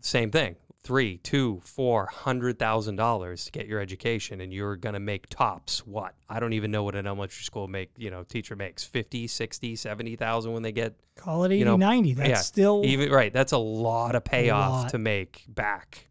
same 0.02 0.32
thing 0.32 0.56
three, 0.84 1.18
two, 1.18 1.62
four 1.64 2.06
hundred 2.06 2.58
thousand 2.58 2.96
dollars 2.96 3.46
to 3.46 3.52
get 3.52 3.68
your 3.68 3.80
education, 3.80 4.42
and 4.42 4.54
you're 4.54 4.76
gonna 4.76 5.00
make 5.00 5.28
tops 5.30 5.86
what? 5.86 6.16
I 6.30 6.40
don't 6.40 6.54
even 6.54 6.72
know 6.72 6.84
what 6.84 6.96
an 6.96 7.06
elementary 7.06 7.44
school 7.44 7.68
make 7.68 7.92
you 7.98 8.10
know 8.12 8.24
teacher 8.24 8.56
makes 8.56 8.84
50, 8.84 9.28
60, 9.28 9.76
70,000 9.76 10.52
when 10.54 10.64
they 10.64 10.72
get 10.72 10.96
Call 11.16 11.44
it 11.44 11.48
80, 11.48 11.58
You 11.60 11.66
know, 11.66 11.76
90. 11.78 12.14
That's 12.14 12.30
yeah, 12.30 12.36
still 12.38 12.82
even 12.86 13.12
right. 13.12 13.34
That's 13.34 13.52
a 13.52 13.58
lot 13.58 14.16
of 14.16 14.24
payoff 14.24 14.72
lot. 14.84 14.90
to 14.92 14.98
make 14.98 15.44
back 15.50 16.08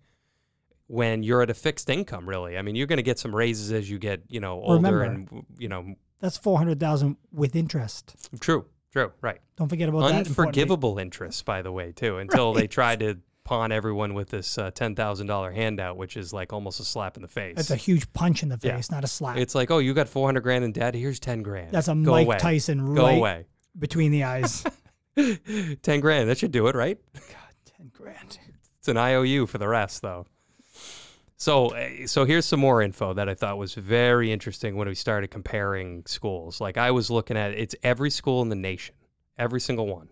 when 0.87 1.23
you're 1.23 1.43
at 1.43 1.51
a 1.51 1.55
fixed 1.55 1.89
income. 1.89 2.29
Really, 2.29 2.59
I 2.59 2.63
mean, 2.63 2.75
you're 2.77 2.87
going 2.87 2.99
to 2.99 3.03
get 3.03 3.19
some 3.19 3.35
raises 3.35 3.73
as 3.73 3.89
you 3.89 3.99
get 3.99 4.23
you 4.29 4.41
know 4.41 4.61
older 4.61 4.75
Remember- 4.77 5.03
and 5.05 5.47
you 5.59 5.69
know 5.69 5.95
that's 6.21 6.37
400,000 6.37 7.17
with 7.33 7.55
interest. 7.55 8.17
true, 8.41 8.67
true, 8.93 9.13
right. 9.21 9.39
Don't 9.57 9.69
forget 9.69 9.89
about 9.89 10.09
that. 10.09 10.27
Unforgivable 10.27 10.99
interest, 10.99 11.45
by 11.45 11.63
the 11.63 11.71
way, 11.73 11.93
too. 11.93 12.17
Until 12.19 12.53
they 12.53 12.67
tried 12.67 13.01
to 13.01 13.19
pawn 13.49 13.73
everyone 13.73 14.13
with 14.13 14.29
this 14.29 14.59
uh, 14.59 14.71
ten 14.71 14.95
thousand 14.95 15.27
dollar 15.27 15.51
handout, 15.51 15.97
which 15.97 16.17
is 16.19 16.33
like 16.35 16.53
almost 16.53 16.81
a 16.81 16.85
slap 16.85 17.17
in 17.17 17.23
the 17.23 17.29
face. 17.29 17.57
That's 17.57 17.71
a 17.71 17.77
huge 17.77 18.13
punch 18.13 18.43
in 18.43 18.51
the 18.51 18.59
Yeah. 18.63 18.77
face, 18.77 18.91
not 18.91 19.05
a 19.05 19.07
slap. 19.07 19.39
it's 19.39 19.55
like, 19.55 19.71
oh, 19.71 19.79
you 19.79 19.95
got 19.95 20.09
four 20.09 20.29
hundred 20.29 20.43
grand 20.43 20.65
in 20.65 20.73
debt. 20.73 20.95
Here's 20.95 21.19
ten 21.19 21.43
grand. 21.43 21.73
That's 21.73 21.89
a 21.89 21.95
Go 21.95 22.11
Mike 22.13 22.27
away. 22.27 22.39
Tyson 22.39 22.95
Go 22.95 23.07
right 23.07 23.17
away. 23.19 23.47
between 23.79 24.11
the 24.13 24.25
eyes. 24.25 24.65
ten 25.83 26.01
grand. 26.01 26.29
That 26.29 26.39
should 26.39 26.53
do 26.53 26.67
it, 26.69 26.75
right? 26.77 26.99
God, 27.15 27.75
10 27.79 27.91
grand. 27.93 28.39
It's 28.79 28.89
an 28.89 28.97
IOU 28.97 29.47
for 29.47 29.59
the 29.59 29.67
rest, 29.69 30.03
though. 30.03 30.27
So, 31.37 31.69
uh, 31.69 32.07
so 32.07 32.25
here's 32.25 32.45
some 32.47 32.61
more 32.61 32.83
info 32.83 33.15
that 33.15 33.29
I 33.29 33.35
thought 33.35 33.59
was 33.59 33.75
very 33.75 34.33
interesting 34.33 34.77
when 34.77 34.89
we 34.89 34.95
started 34.95 35.31
comparing 35.31 36.05
schools. 36.07 36.61
Like 36.61 36.77
I 36.77 36.91
was 36.91 37.11
looking 37.11 37.37
at, 37.37 37.53
it's 37.53 37.75
every 37.83 38.11
school 38.11 38.43
in 38.43 38.49
the 38.49 38.57
nation, 38.57 38.95
every 39.39 39.61
single 39.61 39.87
one. 39.87 40.09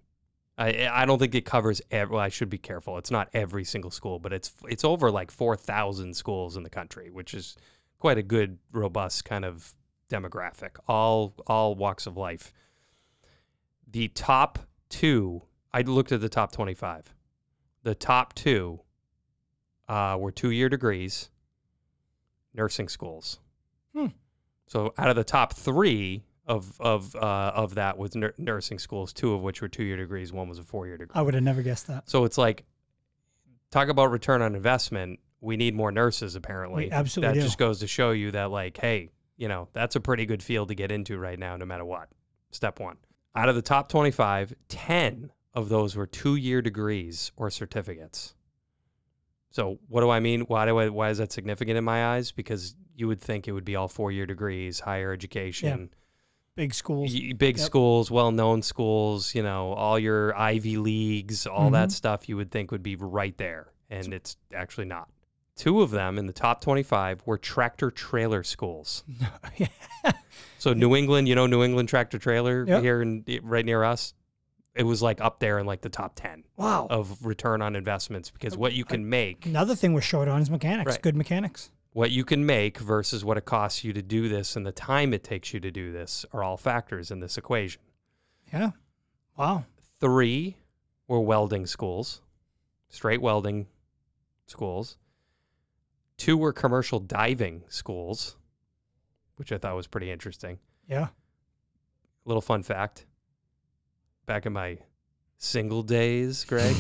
I 0.59 0.89
I 0.91 1.05
don't 1.07 1.19
think 1.19 1.35
it 1.35 1.45
covers. 1.45 1.83
Every, 1.91 2.15
well, 2.15 2.25
I 2.25 2.29
should 2.29 2.51
be 2.51 2.59
careful. 2.59 2.99
It's 2.99 3.11
not 3.11 3.29
every 3.33 3.65
single 3.65 3.91
school, 3.91 4.19
but 4.19 4.33
it's 4.33 4.53
it's 4.69 4.85
over 4.85 5.11
like 5.11 5.31
four 5.31 5.57
thousand 5.57 6.15
schools 6.15 6.57
in 6.57 6.63
the 6.63 6.71
country, 6.71 7.11
which 7.11 7.35
is 7.35 7.57
quite 7.99 8.19
a 8.19 8.23
good, 8.23 8.59
robust 8.73 9.25
kind 9.25 9.45
of 9.45 9.75
demographic. 10.11 10.77
All 10.89 11.35
all 11.47 11.75
walks 11.75 12.07
of 12.07 12.17
life. 12.17 12.53
The 13.89 14.09
top 14.09 14.59
two, 14.89 15.43
I 15.73 15.83
looked 15.83 16.13
at 16.13 16.21
the 16.21 16.29
top 16.29 16.53
twenty-five. 16.53 17.15
The 17.83 17.95
top 17.95 18.35
two 18.35 18.81
uh, 19.89 20.17
were 20.19 20.33
two-year 20.33 20.69
degrees, 20.69 21.31
nursing 22.53 22.89
schools. 22.89 23.39
Hmm. 23.95 24.09
So 24.67 24.93
out 24.99 25.09
of 25.09 25.17
the 25.17 25.25
top 25.25 25.55
three 25.55 26.25
of 26.47 26.81
of 26.81 27.15
uh, 27.17 27.53
of 27.55 27.75
that 27.75 27.99
was 27.99 28.15
nur- 28.15 28.35
nursing 28.39 28.79
schools, 28.79 29.13
two 29.13 29.35
of 29.35 29.43
which 29.43 29.61
were 29.63 29.69
two-year 29.69 29.97
degrees, 29.97 30.33
one 30.33 30.49
was 30.49 30.59
a 30.59 30.63
four-year 30.63 30.97
degree. 30.97 31.13
I 31.19 31.23
would 31.23 31.35
have 31.35 31.43
never 31.43 31.63
guessed 31.63 31.87
that. 31.89 32.09
So 32.09 32.25
it's 32.25 32.39
like, 32.39 32.65
talk 33.71 33.89
about 33.89 34.11
return 34.11 34.43
on 34.43 34.55
investment. 34.55 35.19
We 35.41 35.57
need 35.57 35.75
more 35.75 35.93
nurses, 35.93 36.35
apparently. 36.35 36.87
We 36.87 36.91
absolutely 36.93 37.35
That 37.35 37.41
do. 37.41 37.47
just 37.47 37.59
goes 37.59 37.81
to 37.81 37.87
show 37.87 38.13
you 38.13 38.31
that, 38.33 38.51
like, 38.51 38.79
hey, 38.79 39.11
you 39.37 39.49
know, 39.49 39.69
that's 39.73 39.97
a 39.97 40.01
pretty 40.01 40.25
good 40.27 40.43
field 40.43 40.69
to 40.69 40.75
get 40.75 40.91
into 40.91 41.19
right 41.19 41.39
now, 41.39 41.57
no 41.57 41.67
matter 41.67 41.85
what. 41.85 42.09
Step 42.53 42.81
one. 42.81 42.97
Out 43.35 43.49
of 43.49 43.55
the 43.55 43.63
top 43.63 43.89
25, 43.91 44.55
10 44.69 45.31
of 45.53 45.69
those 45.69 45.95
were 45.95 46.07
two 46.07 46.37
year 46.37 46.63
degrees 46.63 47.33
or 47.37 47.51
certificates. 47.51 48.35
So 49.51 49.79
what 49.89 50.01
do 50.01 50.11
I 50.11 50.21
mean? 50.21 50.43
Why 50.43 50.65
do 50.67 50.79
I, 50.79 50.89
why 50.89 51.11
is 51.11 51.19
that 51.19 51.33
significant 51.33 51.77
in 51.79 51.85
my 51.85 52.15
eyes? 52.15 52.33
Because 52.33 52.75
you 52.95 53.09
would 53.09 53.21
think 53.21 53.47
it 53.47 53.53
would 53.53 53.65
be 53.65 53.77
all 53.77 53.89
four 53.89 54.11
year 54.13 54.27
degrees, 54.27 54.81
higher 54.81 55.13
education, 55.13 55.91
Big 56.57 56.75
schools. 56.75 57.13
big 57.13 57.59
Yep. 57.59 57.67
schools, 57.67 58.11
well-known 58.11 58.63
schools, 58.63 59.35
you 59.35 59.43
know, 59.43 59.73
all 59.75 59.99
your 59.99 60.35
Ivy 60.37 60.77
leagues, 60.79 61.47
all 61.47 61.71
that 61.71 61.91
Mhm. 61.91 61.93
stuff 61.93 62.29
you 62.29 62.37
would 62.37 62.51
think 62.51 62.71
would 62.73 62.83
be 62.83 62.97
right 62.97 63.37
there, 63.39 63.69
and 63.91 64.13
it's 64.15 64.37
actually 64.55 64.87
not. 64.87 65.09
Two 65.55 65.81
of 65.83 65.91
them 65.91 66.19
in 66.19 66.27
the 66.27 66.33
top 66.33 66.61
25 66.61 67.23
were 67.27 67.39
tractor 67.39 67.91
trailer 67.91 68.43
schools. 68.43 69.05
So 70.59 70.73
New 70.73 70.97
England, 70.97 71.29
you 71.29 71.35
know, 71.35 71.47
New 71.47 71.63
England 71.63 71.89
tractor 71.89 72.19
trailer 72.19 72.65
Yep. 72.67 72.83
here 72.83 73.03
in 73.03 73.25
right 73.43 73.65
near 73.65 73.85
us, 73.85 74.15
it 74.75 74.83
was 74.83 75.01
like 75.03 75.21
up 75.21 75.39
there 75.39 75.59
in 75.59 75.67
like 75.67 75.83
the 75.83 75.89
top 75.91 76.15
10 76.17 76.45
Wow. 76.57 76.87
of 76.91 77.25
return 77.25 77.63
on 77.63 77.77
investments 77.77 78.31
because 78.31 78.57
what 78.57 78.73
you 78.73 78.85
can 78.85 79.09
make, 79.09 79.47
Another 79.47 79.75
thing 79.77 79.93
we're 79.93 80.01
short 80.01 80.29
on 80.29 80.41
is 80.43 80.51
mechanics. 80.51 80.91
Right. 80.93 81.03
Good 81.03 81.15
mechanics. 81.17 81.71
What 81.97 82.11
you 82.11 82.27
can 82.27 82.45
make 82.45 82.77
versus 82.77 83.25
what 83.25 83.39
it 83.39 83.47
costs 83.47 83.83
you 83.83 83.91
to 83.91 84.03
do 84.03 84.29
this 84.29 84.55
and 84.55 84.67
the 84.67 84.71
time 84.71 85.15
it 85.15 85.25
takes 85.25 85.55
you 85.55 85.61
to 85.61 85.71
do 85.71 85.93
this 85.93 86.27
are 86.31 86.43
all 86.43 86.59
factors 86.59 87.11
in 87.11 87.21
this 87.21 87.39
equation. 87.39 87.81
Yeah. 88.53 88.73
Wow. 89.39 89.65
Three 89.99 90.59
were 91.09 91.21
welding 91.21 91.65
schools, 91.65 92.21
straight 92.91 93.23
welding 93.23 93.67
schools. 94.47 94.99
Two 96.19 96.37
were 96.37 96.53
commercial 96.53 97.01
diving 97.01 97.65
schools, 97.69 98.37
which 99.37 99.51
I 99.51 99.57
thought 99.57 99.75
was 99.75 99.87
pretty 99.87 100.11
interesting. 100.11 100.59
Yeah. 100.87 101.09
Little 102.27 102.43
fun 102.43 102.63
fact. 102.63 103.07
Back 104.27 104.45
in 104.45 104.53
my 104.53 104.77
single 105.39 105.83
days, 105.83 106.45
Greg, 106.45 106.77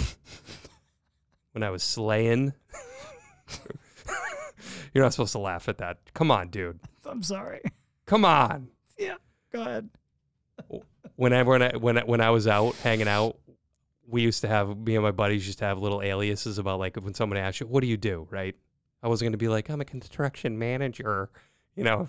when 1.52 1.62
I 1.62 1.70
was 1.70 1.82
slaying. 1.82 2.52
You're 4.96 5.04
not 5.04 5.12
supposed 5.12 5.32
to 5.32 5.38
laugh 5.40 5.68
at 5.68 5.76
that. 5.76 5.98
Come 6.14 6.30
on, 6.30 6.48
dude. 6.48 6.80
I'm 7.04 7.22
sorry. 7.22 7.60
Come 8.06 8.24
on. 8.24 8.68
Yeah. 8.96 9.16
Go 9.52 9.60
ahead. 9.60 9.90
Whenever 11.16 11.50
when 11.50 11.62
I, 11.62 11.76
when 11.76 11.98
I, 11.98 12.04
when 12.04 12.20
I 12.22 12.30
was 12.30 12.46
out 12.46 12.76
hanging 12.76 13.06
out, 13.06 13.36
we 14.08 14.22
used 14.22 14.40
to 14.40 14.48
have 14.48 14.74
me 14.74 14.94
and 14.94 15.04
my 15.04 15.10
buddies 15.10 15.46
used 15.46 15.58
to 15.58 15.66
have 15.66 15.78
little 15.78 16.00
aliases 16.00 16.56
about 16.56 16.78
like 16.78 16.96
when 16.96 17.12
someone 17.12 17.36
asked 17.36 17.60
you, 17.60 17.66
"What 17.66 17.82
do 17.82 17.88
you 17.88 17.98
do?" 17.98 18.26
Right? 18.30 18.56
I 19.02 19.08
wasn't 19.08 19.26
going 19.26 19.32
to 19.32 19.38
be 19.38 19.48
like, 19.48 19.68
"I'm 19.68 19.82
a 19.82 19.84
construction 19.84 20.58
manager," 20.58 21.28
you 21.74 21.84
know. 21.84 22.08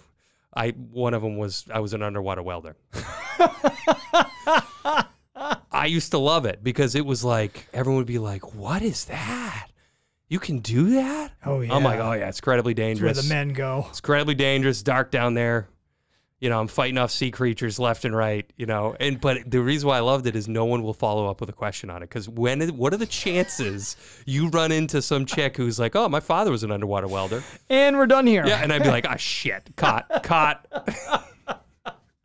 I 0.55 0.69
one 0.69 1.13
of 1.13 1.21
them 1.21 1.35
was 1.35 1.65
I 1.69 1.81
was 1.81 1.93
an 1.93 2.01
underwater 2.01 2.41
welder. 2.41 2.77
I 5.35 5.87
used 5.87 6.11
to 6.11 6.19
love 6.19 6.45
it 6.45 6.63
because 6.63 6.95
it 6.95 7.05
was 7.05 7.25
like 7.25 7.67
everyone 7.73 7.97
would 7.97 8.07
be 8.07 8.19
like, 8.19 8.55
"What 8.55 8.81
is 8.81 9.03
that? 9.05 9.46
You 10.29 10.39
can 10.39 10.59
do 10.59 10.91
that?" 10.95 11.31
Oh 11.45 11.61
yeah. 11.61 11.73
I'm 11.73 11.83
like, 11.83 11.99
"Oh 11.99 12.13
yeah, 12.13 12.27
it's 12.29 12.39
incredibly 12.39 12.71
It's 12.73 12.79
where 12.79 12.87
dangerous. 12.89 13.21
the 13.27 13.33
men 13.33 13.49
go. 13.53 13.85
It's 13.89 13.99
incredibly 13.99 14.35
dangerous, 14.35 14.83
dark 14.83 15.11
down 15.11 15.33
there. 15.33 15.69
You 16.39 16.49
know, 16.51 16.59
I'm 16.59 16.67
fighting 16.67 16.99
off 16.99 17.09
sea 17.09 17.31
creatures 17.31 17.79
left 17.79 18.05
and 18.05 18.15
right. 18.15 18.47
You 18.57 18.67
know, 18.67 18.95
and 18.99 19.19
but 19.19 19.49
the 19.49 19.59
reason 19.59 19.87
why 19.87 19.97
I 19.97 20.01
loved 20.01 20.27
it 20.27 20.35
is 20.35 20.47
no 20.47 20.65
one 20.65 20.83
will 20.83 20.93
follow 20.93 21.27
up 21.27 21.39
with 21.41 21.49
a 21.49 21.53
question 21.53 21.89
on 21.89 22.03
it 22.03 22.09
because 22.09 22.29
when 22.29 22.61
what 22.77 22.93
are 22.93 22.97
the 22.97 23.07
chances 23.07 23.95
you 24.27 24.49
run 24.49 24.71
into 24.71 25.01
some 25.01 25.25
chick 25.25 25.57
who's 25.57 25.79
like, 25.79 25.95
"Oh, 25.95 26.07
my 26.09 26.19
father 26.19 26.51
was 26.51 26.61
an 26.63 26.71
underwater 26.71 27.07
welder," 27.07 27.41
And 27.69 27.97
we're 27.97 28.05
done 28.05 28.27
here. 28.27 28.45
yeah, 28.45 28.61
and 28.61 28.71
I'd 28.71 28.83
be 28.83 28.89
like, 28.89 29.05
"Ah, 29.09 29.15
shit, 29.15 29.71
caught, 29.77 30.21
caught." 30.23 30.67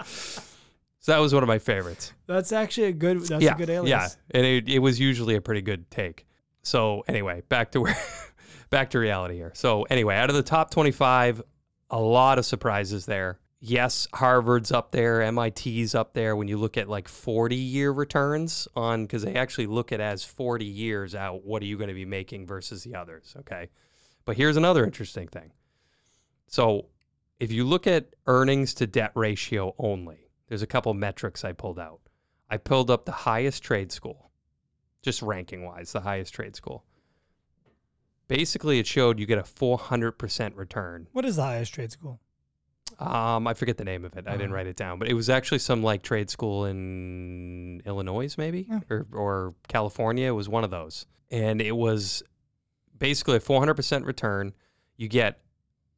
so 0.04 1.12
that 1.12 1.18
was 1.18 1.32
one 1.32 1.42
of 1.42 1.46
my 1.48 1.58
favorites. 1.58 2.12
That's 2.26 2.52
actually 2.52 2.88
a 2.88 2.92
good. 2.92 3.20
That's 3.22 3.42
yeah, 3.42 3.54
a 3.54 3.56
good 3.58 3.70
alias. 3.70 3.88
yeah, 3.88 4.08
and 4.38 4.46
it, 4.46 4.68
it 4.68 4.78
was 4.80 5.00
usually 5.00 5.36
a 5.36 5.40
pretty 5.40 5.62
good 5.62 5.90
take. 5.90 6.26
So 6.62 7.04
anyway, 7.08 7.42
back 7.48 7.72
to 7.72 7.80
where, 7.80 7.96
back 8.70 8.90
to 8.90 8.98
reality 8.98 9.36
here. 9.36 9.52
So 9.54 9.82
anyway, 9.84 10.16
out 10.16 10.30
of 10.30 10.36
the 10.36 10.42
top 10.42 10.70
twenty-five, 10.70 11.42
a 11.90 12.00
lot 12.00 12.38
of 12.38 12.46
surprises 12.46 13.06
there. 13.06 13.38
Yes, 13.64 14.08
Harvard's 14.12 14.72
up 14.72 14.90
there, 14.90 15.30
MIT's 15.30 15.94
up 15.94 16.14
there. 16.14 16.34
When 16.34 16.48
you 16.48 16.56
look 16.56 16.76
at 16.76 16.88
like 16.88 17.08
forty-year 17.08 17.92
returns 17.92 18.66
on, 18.74 19.04
because 19.04 19.22
they 19.22 19.34
actually 19.34 19.66
look 19.66 19.92
at 19.92 20.00
as 20.00 20.24
forty 20.24 20.64
years 20.64 21.14
out, 21.14 21.44
what 21.44 21.62
are 21.62 21.66
you 21.66 21.76
going 21.76 21.88
to 21.88 21.94
be 21.94 22.04
making 22.04 22.46
versus 22.46 22.82
the 22.82 22.96
others? 22.96 23.34
Okay, 23.40 23.68
but 24.24 24.36
here's 24.36 24.56
another 24.56 24.84
interesting 24.84 25.28
thing. 25.28 25.52
So 26.48 26.86
if 27.38 27.50
you 27.50 27.64
look 27.64 27.86
at 27.86 28.14
earnings 28.26 28.74
to 28.74 28.86
debt 28.86 29.12
ratio 29.14 29.74
only, 29.78 30.28
there's 30.48 30.62
a 30.62 30.66
couple 30.66 30.92
metrics 30.94 31.44
I 31.44 31.52
pulled 31.52 31.78
out. 31.78 32.00
I 32.50 32.56
pulled 32.58 32.90
up 32.90 33.06
the 33.06 33.12
highest 33.12 33.62
trade 33.62 33.90
school, 33.90 34.30
just 35.02 35.20
ranking 35.22 35.64
wise, 35.64 35.92
the 35.92 36.00
highest 36.00 36.32
trade 36.34 36.56
school. 36.56 36.84
Basically, 38.28 38.78
it 38.78 38.86
showed 38.86 39.18
you 39.18 39.26
get 39.26 39.38
a 39.38 39.42
400% 39.42 40.56
return. 40.56 41.08
What 41.12 41.24
is 41.24 41.36
the 41.36 41.42
highest 41.42 41.74
trade 41.74 41.92
school? 41.92 42.20
Um, 42.98 43.46
I 43.46 43.54
forget 43.54 43.76
the 43.78 43.84
name 43.84 44.04
of 44.04 44.16
it. 44.16 44.26
I 44.28 44.32
didn't 44.32 44.52
Oh. 44.52 44.54
write 44.54 44.66
it 44.66 44.76
down, 44.76 44.98
but 44.98 45.08
it 45.08 45.14
was 45.14 45.28
actually 45.28 45.58
some 45.58 45.82
like 45.82 46.02
trade 46.02 46.30
school 46.30 46.66
in 46.66 47.82
Illinois, 47.84 48.36
maybe 48.38 48.66
Yeah. 48.68 48.80
or 48.90 49.06
or 49.12 49.54
California. 49.68 50.28
It 50.28 50.32
was 50.32 50.48
one 50.48 50.62
of 50.62 50.70
those, 50.70 51.06
and 51.30 51.60
it 51.60 51.76
was 51.76 52.22
basically 52.96 53.36
a 53.36 53.40
400% 53.40 54.06
return. 54.06 54.52
You 54.96 55.08
get 55.08 55.40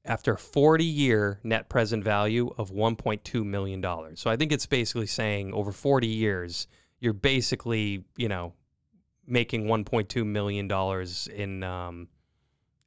after 0.04 0.34
a 0.34 0.38
40 0.38 0.84
year 0.84 1.40
net 1.42 1.68
present 1.68 2.04
value 2.04 2.54
of 2.58 2.70
1.2 2.70 3.44
million 3.44 3.80
dollars. 3.80 4.20
So 4.20 4.30
I 4.30 4.36
think 4.36 4.50
it's 4.52 4.66
basically 4.66 5.06
saying 5.06 5.52
over 5.52 5.72
40 5.72 6.06
years, 6.06 6.68
you're 7.00 7.12
basically 7.12 8.04
you 8.16 8.28
know 8.28 8.54
making 9.26 9.64
1.2 9.64 10.26
million 10.26 10.68
dollars 10.68 11.28
in 11.34 11.62
um, 11.62 12.08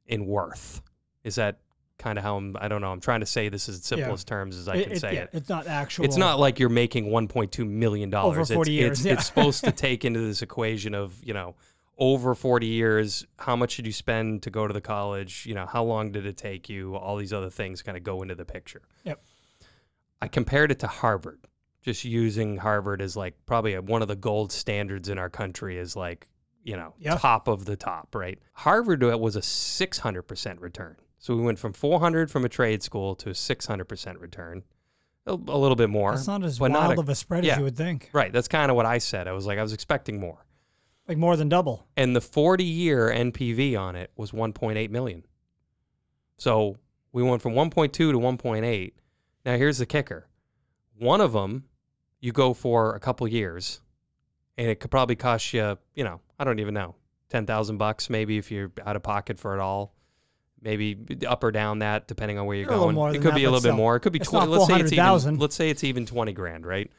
in 0.06 0.26
worth. 0.26 0.80
Is 1.24 1.34
that 1.36 1.58
kind 1.98 2.16
of 2.18 2.24
how 2.24 2.36
I'm? 2.36 2.56
I 2.60 2.68
don't 2.68 2.80
know. 2.80 2.92
I'm 2.92 3.00
trying 3.00 3.20
to 3.20 3.26
say 3.26 3.48
this 3.48 3.68
as 3.68 3.82
simplest 3.82 4.26
terms 4.28 4.56
as 4.56 4.68
I 4.68 4.76
It- 4.76 4.82
can 4.84 4.92
it- 4.92 5.00
say 5.00 5.14
yeah, 5.14 5.22
it. 5.22 5.30
It's 5.32 5.48
not 5.48 5.66
actual. 5.66 6.04
It's 6.04 6.16
not 6.16 6.38
like 6.38 6.58
you're 6.58 6.68
making 6.68 7.06
1.2 7.06 7.68
million 7.68 8.10
dollars. 8.10 8.50
Over 8.50 8.54
40 8.54 8.70
it's, 8.70 8.80
years, 8.80 8.98
It's, 8.98 9.06
yeah. 9.06 9.12
it's 9.14 9.26
supposed 9.26 9.64
to 9.64 9.72
take 9.86 10.04
into 10.04 10.20
this 10.20 10.42
equation 10.42 10.94
of 10.94 11.14
you 11.24 11.34
know 11.34 11.54
over 11.98 12.34
40 12.34 12.66
years. 12.66 13.26
How 13.38 13.56
much 13.56 13.76
did 13.76 13.86
you 13.86 13.92
spend 13.92 14.42
to 14.44 14.50
go 14.50 14.66
to 14.66 14.72
the 14.72 14.80
college? 14.80 15.44
You 15.46 15.54
know, 15.54 15.66
how 15.66 15.82
long 15.82 16.12
did 16.12 16.26
it 16.26 16.36
take 16.36 16.68
you? 16.68 16.94
All 16.94 17.16
these 17.16 17.32
other 17.32 17.50
things 17.50 17.82
kind 17.82 17.96
of 17.98 18.04
go 18.04 18.22
into 18.22 18.36
the 18.36 18.44
picture. 18.44 18.82
Yep. 19.04 19.20
I 20.22 20.28
compared 20.28 20.70
it 20.70 20.78
to 20.80 20.86
Harvard, 20.86 21.40
just 21.82 22.04
using 22.04 22.56
Harvard 22.56 23.00
as 23.00 23.16
like 23.16 23.34
probably 23.46 23.74
a, 23.74 23.82
one 23.82 24.02
of 24.02 24.08
the 24.08 24.16
gold 24.16 24.52
standards 24.52 25.08
in 25.08 25.18
our 25.18 25.30
country 25.30 25.78
is 25.78 25.94
like 25.96 26.28
you 26.64 26.76
know 26.76 26.94
Yeah. 26.98 27.16
top 27.16 27.48
of 27.48 27.64
the 27.64 27.76
top, 27.76 28.14
right? 28.14 28.38
Harvard 28.52 29.02
uh, 29.04 29.16
was 29.18 29.36
a 29.36 29.40
600% 29.40 30.60
return. 30.60 30.96
So 31.18 31.34
we 31.34 31.42
went 31.42 31.58
from 31.58 31.72
400 31.72 32.30
from 32.30 32.44
a 32.44 32.48
trade 32.48 32.82
school 32.82 33.14
to 33.16 33.30
a 33.30 33.32
600% 33.32 34.20
return. 34.20 34.62
A, 35.26 35.32
a 35.32 35.34
little 35.34 35.76
bit 35.76 35.90
more. 35.90 36.12
That's 36.12 36.26
not 36.26 36.44
as 36.44 36.60
wild 36.60 36.72
not 36.72 36.96
a- 36.96 37.00
of 37.00 37.08
a 37.08 37.14
spread 37.14 37.44
yeah. 37.44 37.52
as 37.52 37.58
you 37.58 37.64
would 37.64 37.76
think. 37.76 38.08
Right. 38.12 38.32
That's 38.32 38.48
kind 38.48 38.70
of 38.70 38.76
what 38.76 38.86
I 38.86 38.98
said. 38.98 39.26
I 39.28 39.32
was 39.32 39.46
like, 39.46 39.58
I 39.58 39.62
was 39.62 39.72
expecting 39.72 40.20
more. 40.20 40.44
Like 41.08 41.16
more 41.18 41.36
than 41.36 41.48
double. 41.48 41.86
And 41.96 42.14
the 42.14 42.20
40 42.20 42.64
year 42.64 43.08
NPV 43.10 43.78
on 43.78 43.96
it 43.96 44.10
was 44.16 44.30
1.8 44.32 44.90
million. 44.90 45.24
So 46.36 46.76
we 47.12 47.22
went 47.22 47.42
from 47.42 47.54
1.2 47.54 47.92
to 47.92 48.12
1.8. 48.12 48.92
Now 49.44 49.56
here's 49.56 49.78
the 49.78 49.86
kicker. 49.86 50.28
One 50.98 51.20
of 51.20 51.32
them 51.32 51.64
you 52.20 52.32
go 52.32 52.54
for 52.54 52.94
a 52.94 53.00
couple 53.00 53.26
years 53.28 53.80
and 54.56 54.68
it 54.68 54.80
could 54.80 54.90
probably 54.90 55.16
cost 55.16 55.52
you, 55.52 55.78
you 55.94 56.04
know, 56.04 56.20
I 56.38 56.44
don't 56.44 56.58
even 56.58 56.74
know, 56.74 56.96
10,000 57.30 57.78
bucks 57.78 58.10
maybe 58.10 58.38
if 58.38 58.50
you're 58.50 58.72
out 58.84 58.96
of 58.96 59.02
pocket 59.02 59.38
for 59.38 59.54
it 59.54 59.60
all. 59.60 59.94
Maybe 60.60 60.98
up 61.24 61.44
or 61.44 61.52
down 61.52 61.78
that 61.80 62.08
depending 62.08 62.36
on 62.36 62.46
where 62.46 62.56
you're 62.56 62.68
little 62.68 62.92
going. 62.92 63.14
it 63.14 63.22
could 63.22 63.30
that, 63.30 63.36
be 63.36 63.44
a 63.44 63.50
little 63.50 63.60
bit 63.60 63.68
still. 63.68 63.76
more. 63.76 63.94
It 63.94 64.00
could 64.00 64.12
be 64.12 64.18
20. 64.18 64.46
Let's 64.48 64.66
say 64.66 64.80
it's 64.80 64.92
even 64.92 65.38
let's 65.38 65.54
say 65.54 65.70
it's 65.70 65.84
even 65.84 66.04
20 66.04 66.32
grand, 66.32 66.66
right? 66.66 66.90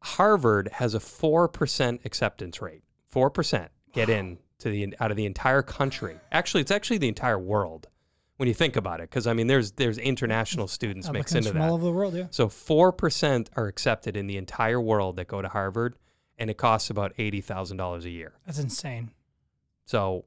Harvard 0.00 0.68
has 0.72 0.94
a 0.94 0.98
4% 0.98 2.04
acceptance 2.04 2.60
rate. 2.60 2.82
4% 3.14 3.68
get 3.92 4.08
in 4.08 4.38
to 4.58 4.68
the 4.68 4.96
out 4.98 5.12
of 5.12 5.16
the 5.16 5.26
entire 5.26 5.62
country. 5.62 6.16
Actually, 6.32 6.62
it's 6.62 6.72
actually 6.72 6.98
the 6.98 7.08
entire 7.08 7.38
world 7.38 7.86
when 8.36 8.48
you 8.48 8.54
think 8.54 8.76
about 8.76 9.00
it 9.00 9.10
cuz 9.10 9.26
I 9.26 9.34
mean 9.34 9.46
there's 9.46 9.72
there's 9.72 9.98
international 9.98 10.68
students 10.68 11.10
mixed 11.10 11.34
into 11.34 11.50
from 11.50 11.58
that. 11.58 11.68
all 11.68 11.74
over 11.74 11.84
the 11.84 11.92
world, 11.92 12.14
yeah. 12.14 12.26
So 12.30 12.48
4% 12.48 13.48
are 13.56 13.66
accepted 13.66 14.16
in 14.16 14.26
the 14.26 14.36
entire 14.36 14.80
world 14.80 15.16
that 15.16 15.28
go 15.28 15.42
to 15.42 15.48
Harvard 15.48 15.96
and 16.38 16.50
it 16.50 16.56
costs 16.56 16.90
about 16.90 17.14
$80,000 17.16 18.04
a 18.04 18.10
year. 18.10 18.32
That's 18.46 18.58
insane. 18.58 19.12
So, 19.84 20.24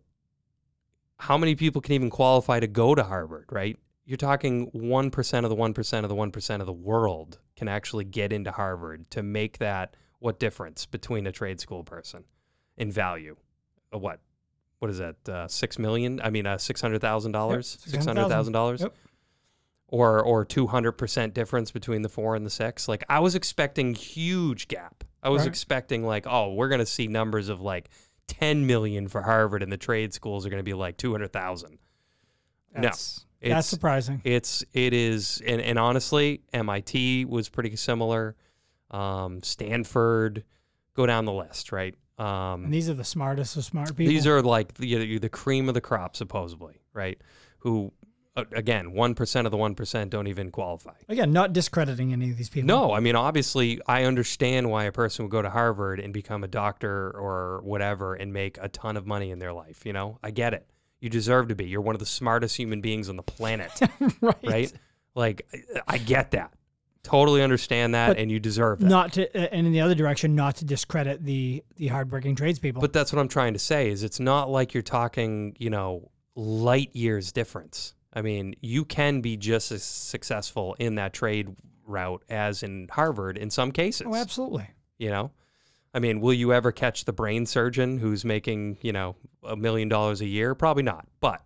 how 1.18 1.38
many 1.38 1.56
people 1.56 1.82
can 1.82 1.94
even 1.94 2.10
qualify 2.10 2.60
to 2.60 2.68
go 2.68 2.94
to 2.96 3.04
Harvard, 3.04 3.46
right? 3.52 3.78
You're 4.06 4.18
talking 4.18 4.70
1% 4.72 5.44
of 5.44 5.50
the 5.50 5.56
1% 5.56 6.04
of 6.04 6.10
the 6.10 6.16
1% 6.16 6.60
of 6.60 6.66
the 6.66 6.74
world 6.74 7.40
can 7.56 7.68
actually 7.68 8.06
get 8.06 8.32
into 8.32 8.52
Harvard 8.52 9.10
to 9.12 9.24
make 9.24 9.58
that 9.58 9.96
what 10.20 10.40
difference 10.40 10.86
between 10.86 11.26
a 11.28 11.32
trade 11.32 11.60
school 11.60 11.84
person 11.84 12.24
in 12.78 12.92
value? 12.92 13.36
What? 13.92 14.20
What 14.80 14.92
is 14.92 14.98
that? 15.00 15.16
Uh, 15.28 15.48
6 15.48 15.80
million? 15.80 16.20
I 16.24 16.30
mean, 16.30 16.46
uh, 16.46 16.56
$600,000? 16.56 17.94
Yep, 17.94 18.04
$600,000? 18.04 18.80
Yep. 18.82 18.96
Or 19.88 20.22
or 20.24 20.46
200% 20.46 21.34
difference 21.34 21.72
between 21.72 22.02
the 22.02 22.10
4 22.10 22.36
and 22.36 22.46
the 22.46 22.50
6? 22.50 22.88
Like 22.88 23.04
I 23.08 23.20
was 23.20 23.36
expecting 23.36 23.94
huge 23.94 24.68
gap. 24.68 25.04
I 25.22 25.30
was 25.30 25.42
Right. 25.42 25.48
expecting 25.48 26.04
like, 26.04 26.26
oh, 26.28 26.54
we're 26.54 26.70
going 26.70 26.80
to 26.80 26.86
see 26.86 27.08
numbers 27.08 27.50
of 27.50 27.62
like 27.62 27.90
10 28.28 28.66
million 28.66 29.08
for 29.08 29.22
Harvard 29.22 29.62
and 29.64 29.72
the 29.72 29.78
trade 29.78 30.14
schools 30.14 30.46
are 30.46 30.50
going 30.50 30.60
to 30.60 30.64
be 30.64 30.74
like 30.74 30.98
200,000. 30.98 31.78
No. 32.74 32.82
That's, 32.82 33.26
that's 33.42 33.68
surprising. 33.68 34.22
it's 34.24 34.64
it 34.74 34.92
is 34.94 35.42
and, 35.46 35.62
and 35.62 35.78
honestly, 35.80 36.42
MIT 36.52 37.26
was 37.26 37.48
pretty 37.48 37.76
similar. 37.76 38.36
Um, 38.92 39.42
Stanford, 39.44 40.44
go 40.96 41.06
down 41.06 41.26
the 41.26 41.32
list, 41.34 41.72
right? 41.72 41.94
Um, 42.18 42.66
And 42.66 42.74
these 42.74 42.90
are 42.90 42.94
the 42.94 43.04
smartest 43.04 43.58
of 43.58 43.64
smart 43.66 43.90
people. 43.96 44.08
these 44.12 44.26
are 44.28 44.42
like 44.42 44.76
the, 44.76 45.18
the 45.18 45.30
cream 45.30 45.68
of 45.68 45.74
the 45.74 45.82
crop, 45.82 46.16
supposedly, 46.16 46.82
right? 46.94 47.20
Who, 47.60 47.92
again, 48.36 48.92
1% 48.92 49.46
of 49.46 49.52
the 49.52 49.58
1% 49.58 50.10
don't 50.10 50.28
even 50.28 50.52
qualify. 50.52 50.94
again 51.10 51.32
not 51.34 51.52
discrediting 51.54 52.14
any 52.14 52.30
of 52.32 52.38
these 52.38 52.50
people. 52.50 52.68
No, 52.68 52.94
I 52.94 53.00
mean, 53.00 53.16
obviously, 53.16 53.82
I 53.88 54.04
understand 54.06 54.70
why 54.70 54.86
a 54.86 54.92
person 54.92 55.26
would 55.26 55.32
go 55.32 55.42
to 55.42 55.50
Harvard 55.50 56.00
and 56.00 56.14
become 56.14 56.44
a 56.44 56.48
doctor 56.48 57.12
or 57.12 57.62
whatever 57.64 58.14
and 58.14 58.32
make 58.32 58.58
a 58.62 58.70
ton 58.70 58.98
of 58.98 59.06
money 59.06 59.32
in 59.32 59.40
their 59.40 59.54
life. 59.54 59.86
You 59.86 59.94
know, 59.94 60.20
I 60.24 60.32
get 60.32 60.54
it. 60.54 60.66
You 61.02 61.10
deserve 61.10 61.50
to 61.50 61.56
be. 61.56 61.66
You're 61.66 61.82
one 61.82 61.96
of 61.96 62.00
the 62.00 62.06
smartest 62.06 62.56
human 62.58 62.82
beings 62.82 63.10
on 63.10 63.16
the 63.18 63.24
planet, 63.24 63.72
right. 64.22 64.36
right? 64.44 64.74
Like, 65.14 65.46
I- 65.54 65.82
I 65.96 65.98
get 65.98 66.32
that. 66.32 66.54
Totally 67.06 67.44
understand 67.44 67.94
that, 67.94 68.10
But 68.10 68.18
and 68.18 68.32
you 68.32 68.40
deserve 68.40 68.80
that. 68.80 68.88
Not 68.88 69.14
to, 69.14 69.28
uh, 69.38 69.48
and 69.52 69.68
in 69.68 69.72
the 69.72 69.82
other 69.82 69.96
direction, 69.96 70.36
not 70.36 70.56
to 70.58 70.66
discredit 70.66 71.24
the 71.24 71.64
the 71.78 71.88
hardworking 71.88 72.36
tradespeople. 72.36 72.82
But 72.82 72.94
that's 72.94 73.14
what 73.14 73.20
I'm 73.20 73.28
trying 73.28 73.54
to 73.54 73.60
say 73.60 73.90
is 73.90 74.04
it's 74.04 74.20
not 74.20 74.50
like 74.50 74.74
you're 74.74 74.84
talking, 74.84 75.56
you 75.60 75.70
know, 75.70 76.10
light 76.36 76.96
years 76.96 77.32
difference. 77.32 77.94
I 78.12 78.22
mean, 78.22 78.56
you 78.62 78.86
can 78.86 79.22
be 79.22 79.38
just 79.38 79.72
as 79.72 79.84
successful 79.84 80.76
in 80.80 80.96
that 80.96 81.14
trade 81.14 81.56
route 81.86 82.24
as 82.30 82.64
in 82.64 82.88
Harvard 82.92 83.38
in 83.38 83.50
some 83.52 83.72
cases. 83.72 84.08
oh, 84.10 84.16
absolutely. 84.16 84.68
You 84.98 85.10
know, 85.10 85.32
I 85.94 86.00
mean, 86.00 86.22
will 86.22 86.34
you 86.34 86.54
ever 86.54 86.72
catch 86.72 87.06
the 87.06 87.14
brain 87.14 87.46
surgeon 87.46 88.00
who's 88.00 88.26
making, 88.26 88.78
you 88.82 88.94
know, 88.94 89.16
a 89.44 89.56
million 89.56 89.90
dollars 89.90 90.22
a 90.22 90.26
year? 90.26 90.56
Probably 90.56 90.84
not. 90.84 91.08
But 91.20 91.42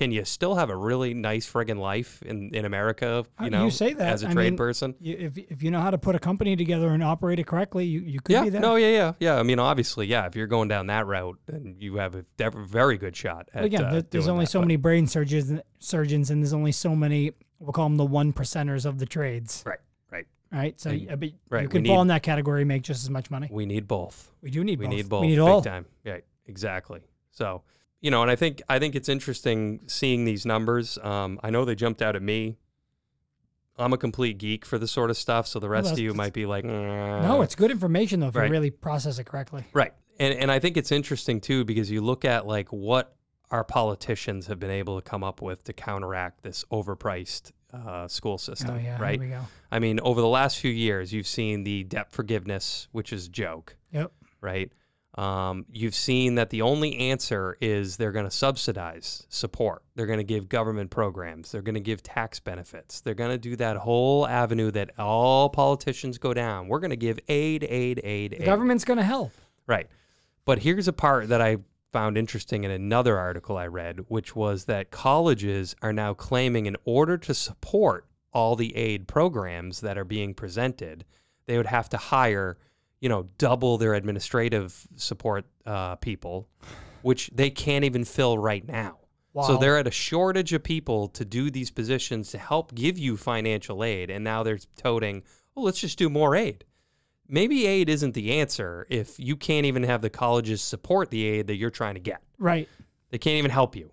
can 0.00 0.10
you 0.12 0.24
still 0.24 0.54
have 0.54 0.70
a 0.70 0.76
really 0.76 1.12
nice 1.12 1.46
friggin' 1.50 1.76
life 1.78 2.22
in, 2.22 2.54
in 2.54 2.64
America, 2.64 3.22
you 3.38 3.44
you 3.44 3.50
know, 3.50 3.68
say 3.68 3.92
that. 3.92 4.12
as 4.14 4.22
a 4.22 4.28
I 4.28 4.32
trade 4.32 4.52
mean, 4.52 4.56
person? 4.56 4.94
You, 4.98 5.14
if 5.18 5.36
if 5.36 5.62
you 5.62 5.70
know 5.70 5.80
how 5.82 5.90
to 5.90 5.98
put 5.98 6.14
a 6.14 6.18
company 6.18 6.56
together 6.56 6.88
and 6.88 7.04
operate 7.04 7.38
it 7.38 7.46
correctly, 7.46 7.84
you, 7.84 8.00
you 8.00 8.18
could 8.20 8.32
Yeah, 8.32 8.44
be 8.44 8.48
there. 8.48 8.62
no, 8.62 8.76
yeah, 8.76 8.88
yeah, 8.88 9.12
yeah. 9.20 9.38
I 9.38 9.42
mean, 9.42 9.58
obviously, 9.58 10.06
yeah. 10.06 10.24
If 10.24 10.36
you're 10.36 10.46
going 10.46 10.68
down 10.68 10.86
that 10.86 11.06
route, 11.06 11.38
then 11.44 11.76
you 11.78 11.96
have 11.96 12.14
a 12.14 12.24
dev- 12.38 12.54
very 12.54 12.96
good 12.96 13.14
shot. 13.14 13.50
At, 13.52 13.64
again, 13.64 13.84
uh, 13.84 13.90
there's 14.10 14.24
doing 14.24 14.28
only 14.30 14.44
that, 14.46 14.50
so 14.50 14.60
but- 14.60 14.66
many 14.68 14.76
brain 14.76 15.06
surgeons, 15.06 15.60
surgeons, 15.80 16.30
and 16.30 16.42
there's 16.42 16.54
only 16.54 16.72
so 16.72 16.96
many. 16.96 17.32
We'll 17.58 17.72
call 17.72 17.84
them 17.90 17.98
the 17.98 18.06
one 18.06 18.32
percenters 18.32 18.86
of 18.86 18.98
the 18.98 19.04
trades. 19.06 19.62
Right, 19.66 19.80
right. 20.10 20.26
Right. 20.50 20.80
So 20.80 20.88
And- 20.88 21.00
yeah, 21.02 21.16
but 21.16 21.28
right, 21.50 21.62
you 21.64 21.68
can 21.68 21.84
fall 21.84 21.96
need- 21.96 22.00
in 22.00 22.06
that 22.08 22.22
category, 22.22 22.62
and 22.62 22.68
make 22.68 22.84
just 22.84 23.04
as 23.04 23.10
much 23.10 23.30
money. 23.30 23.48
We 23.50 23.66
need 23.66 23.86
both. 23.86 24.30
We 24.40 24.50
do 24.50 24.64
need 24.64 24.78
We 24.78 24.86
both. 24.86 24.94
need 24.94 25.08
both. 25.10 25.20
We 25.20 25.36
need 25.36 25.44
big 25.56 25.64
time. 25.64 25.84
Yeah, 26.04 26.16
exactly. 26.46 27.00
So, 27.32 27.62
you 28.00 28.10
know, 28.10 28.22
and 28.22 28.30
I 28.30 28.36
think 28.36 28.62
I 28.68 28.78
think 28.78 28.94
it's 28.94 29.08
interesting 29.08 29.80
seeing 29.86 30.24
these 30.24 30.46
numbers. 30.46 30.98
Um, 31.02 31.38
I 31.42 31.50
know 31.50 31.64
they 31.64 31.74
jumped 31.74 32.02
out 32.02 32.16
at 32.16 32.22
me. 32.22 32.56
I'm 33.78 33.92
a 33.94 33.98
complete 33.98 34.36
geek 34.38 34.66
for 34.66 34.78
this 34.78 34.90
sort 34.90 35.08
of 35.10 35.16
stuff, 35.16 35.46
so 35.46 35.58
the 35.58 35.68
rest 35.68 35.92
of 35.92 35.98
you 35.98 36.12
might 36.12 36.34
be 36.34 36.44
like, 36.44 36.64
No, 36.64 37.40
it's 37.42 37.54
good 37.54 37.70
information 37.70 38.20
though 38.20 38.28
if 38.28 38.34
Right. 38.36 38.46
you 38.46 38.52
really 38.52 38.70
process 38.70 39.18
it 39.18 39.24
correctly. 39.24 39.64
Right. 39.72 39.92
And 40.18 40.34
and 40.34 40.50
I 40.52 40.58
think 40.58 40.76
it's 40.76 40.92
interesting 40.92 41.40
too 41.40 41.64
because 41.64 41.90
you 41.90 42.00
look 42.02 42.24
at 42.26 42.46
like 42.46 42.68
what 42.68 43.16
our 43.50 43.64
politicians 43.64 44.46
have 44.48 44.60
been 44.60 44.70
able 44.70 45.00
to 45.00 45.02
come 45.08 45.24
up 45.24 45.40
with 45.42 45.64
to 45.64 45.72
counteract 45.72 46.42
this 46.42 46.64
overpriced 46.70 47.52
uh, 47.72 48.06
school 48.06 48.36
system. 48.38 48.70
oh 48.76 48.78
yeah. 48.78 49.00
right. 49.00 49.18
Here 49.20 49.28
we 49.30 49.34
go. 49.34 49.40
I 49.72 49.78
mean, 49.78 49.98
over 50.00 50.20
the 50.20 50.28
last 50.28 50.58
few 50.58 50.70
years, 50.70 51.12
you've 51.12 51.26
seen 51.26 51.64
the 51.64 51.84
debt 51.84 52.12
forgiveness, 52.12 52.86
which 52.92 53.12
is 53.12 53.26
a 53.26 53.30
joke. 53.30 53.76
Yep. 53.92 54.12
Right. 54.40 54.70
Um, 55.20 55.66
you've 55.70 55.94
seen 55.94 56.36
that 56.36 56.48
the 56.48 56.62
only 56.62 56.96
answer 56.96 57.58
is 57.60 57.98
they're 57.98 58.10
going 58.10 58.24
to 58.24 58.30
subsidize 58.30 59.26
support. 59.28 59.82
They're 59.94 60.06
going 60.06 60.18
to 60.18 60.24
give 60.24 60.48
government 60.48 60.90
programs. 60.90 61.52
They're 61.52 61.60
going 61.60 61.74
to 61.74 61.80
give 61.80 62.02
tax 62.02 62.40
benefits. 62.40 63.02
They're 63.02 63.12
going 63.12 63.32
to 63.32 63.36
do 63.36 63.54
that 63.56 63.76
whole 63.76 64.26
avenue 64.26 64.70
that 64.70 64.98
all 64.98 65.50
politicians 65.50 66.16
go 66.16 66.32
down. 66.32 66.68
We're 66.68 66.78
going 66.78 66.88
to 66.88 66.96
give 66.96 67.18
aid, 67.28 67.64
aid, 67.64 68.00
aid, 68.02 68.32
aid. 68.32 68.40
The 68.40 68.46
government's 68.46 68.86
going 68.86 68.96
to 68.96 69.04
help. 69.04 69.32
Right. 69.66 69.88
But 70.46 70.60
here's 70.60 70.88
a 70.88 70.92
part 70.92 71.28
that 71.28 71.42
I 71.42 71.58
found 71.92 72.16
interesting 72.16 72.64
in 72.64 72.70
another 72.70 73.18
article 73.18 73.58
I 73.58 73.66
read, 73.66 74.00
which 74.08 74.34
was 74.34 74.64
that 74.64 74.90
colleges 74.90 75.76
are 75.82 75.92
now 75.92 76.14
claiming 76.14 76.64
in 76.64 76.78
order 76.86 77.18
to 77.18 77.34
support 77.34 78.06
all 78.32 78.56
the 78.56 78.74
aid 78.74 79.06
programs 79.06 79.82
that 79.82 79.98
are 79.98 80.04
being 80.04 80.32
presented, 80.32 81.04
they 81.44 81.58
would 81.58 81.66
have 81.66 81.90
to 81.90 81.98
hire, 81.98 82.56
you 83.00 83.08
know, 83.08 83.28
double 83.38 83.78
their 83.78 83.94
administrative 83.94 84.86
support 84.96 85.46
uh, 85.66 85.96
people, 85.96 86.48
which 87.02 87.30
they 87.34 87.50
can't 87.50 87.84
even 87.84 88.04
fill 88.04 88.38
right 88.38 88.66
now. 88.66 88.98
So 89.46 89.56
they're 89.56 89.78
at 89.78 89.86
a 89.86 89.92
shortage 89.92 90.52
of 90.52 90.62
people 90.62 91.08
to 91.08 91.24
do 91.24 91.50
these 91.50 91.70
positions 91.70 92.32
to 92.32 92.38
help 92.38 92.74
give 92.74 92.98
you 92.98 93.16
financial 93.16 93.84
aid. 93.84 94.10
And 94.10 94.24
now 94.24 94.42
they're 94.42 94.58
toting, 94.76 95.22
well, 95.54 95.64
let's 95.64 95.80
just 95.80 95.98
do 95.98 96.10
more 96.10 96.34
aid. 96.34 96.64
Maybe 97.28 97.64
aid 97.64 97.88
isn't 97.88 98.14
the 98.14 98.40
answer 98.40 98.88
if 98.90 99.20
you 99.20 99.36
can't 99.36 99.66
even 99.66 99.84
have 99.84 100.02
the 100.02 100.10
colleges 100.10 100.62
support 100.62 101.10
the 101.10 101.24
aid 101.24 101.46
that 101.46 101.56
you're 101.56 101.70
trying 101.70 101.94
to 101.94 102.00
get. 102.00 102.22
Right. 102.38 102.68
They 103.10 103.18
can't 103.18 103.36
even 103.36 103.52
help 103.52 103.76
you. 103.76 103.92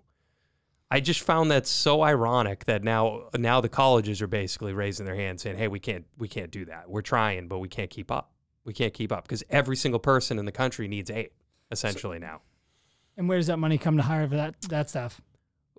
I 0.90 1.00
just 1.00 1.20
found 1.20 1.50
that 1.52 1.66
so 1.66 2.02
ironic 2.02 2.64
that 2.64 2.82
now 2.82 3.28
now 3.36 3.60
the 3.60 3.68
colleges 3.68 4.22
are 4.22 4.26
basically 4.26 4.72
raising 4.72 5.04
their 5.04 5.14
hands 5.14 5.42
saying, 5.42 5.58
"Hey, 5.58 5.68
we 5.68 5.78
can't 5.78 6.06
we 6.16 6.28
can't 6.28 6.50
do 6.50 6.64
that. 6.64 6.88
We're 6.88 7.02
trying, 7.02 7.46
but 7.46 7.58
we 7.58 7.68
can't 7.68 7.90
keep 7.90 8.10
up. 8.10 8.32
We 8.68 8.74
can't 8.74 8.94
keep 8.94 9.10
up 9.10 9.24
because 9.24 9.42
every 9.50 9.74
single 9.76 9.98
person 9.98 10.38
in 10.38 10.44
the 10.44 10.52
country 10.52 10.86
needs 10.86 11.10
aid 11.10 11.30
essentially 11.72 12.20
now." 12.20 12.42
And 13.16 13.28
where 13.28 13.38
does 13.38 13.48
that 13.48 13.56
money 13.58 13.78
come 13.78 13.96
to 13.96 14.02
hire 14.04 14.28
for 14.28 14.36
that 14.36 14.60
that 14.68 14.88
stuff? 14.90 15.20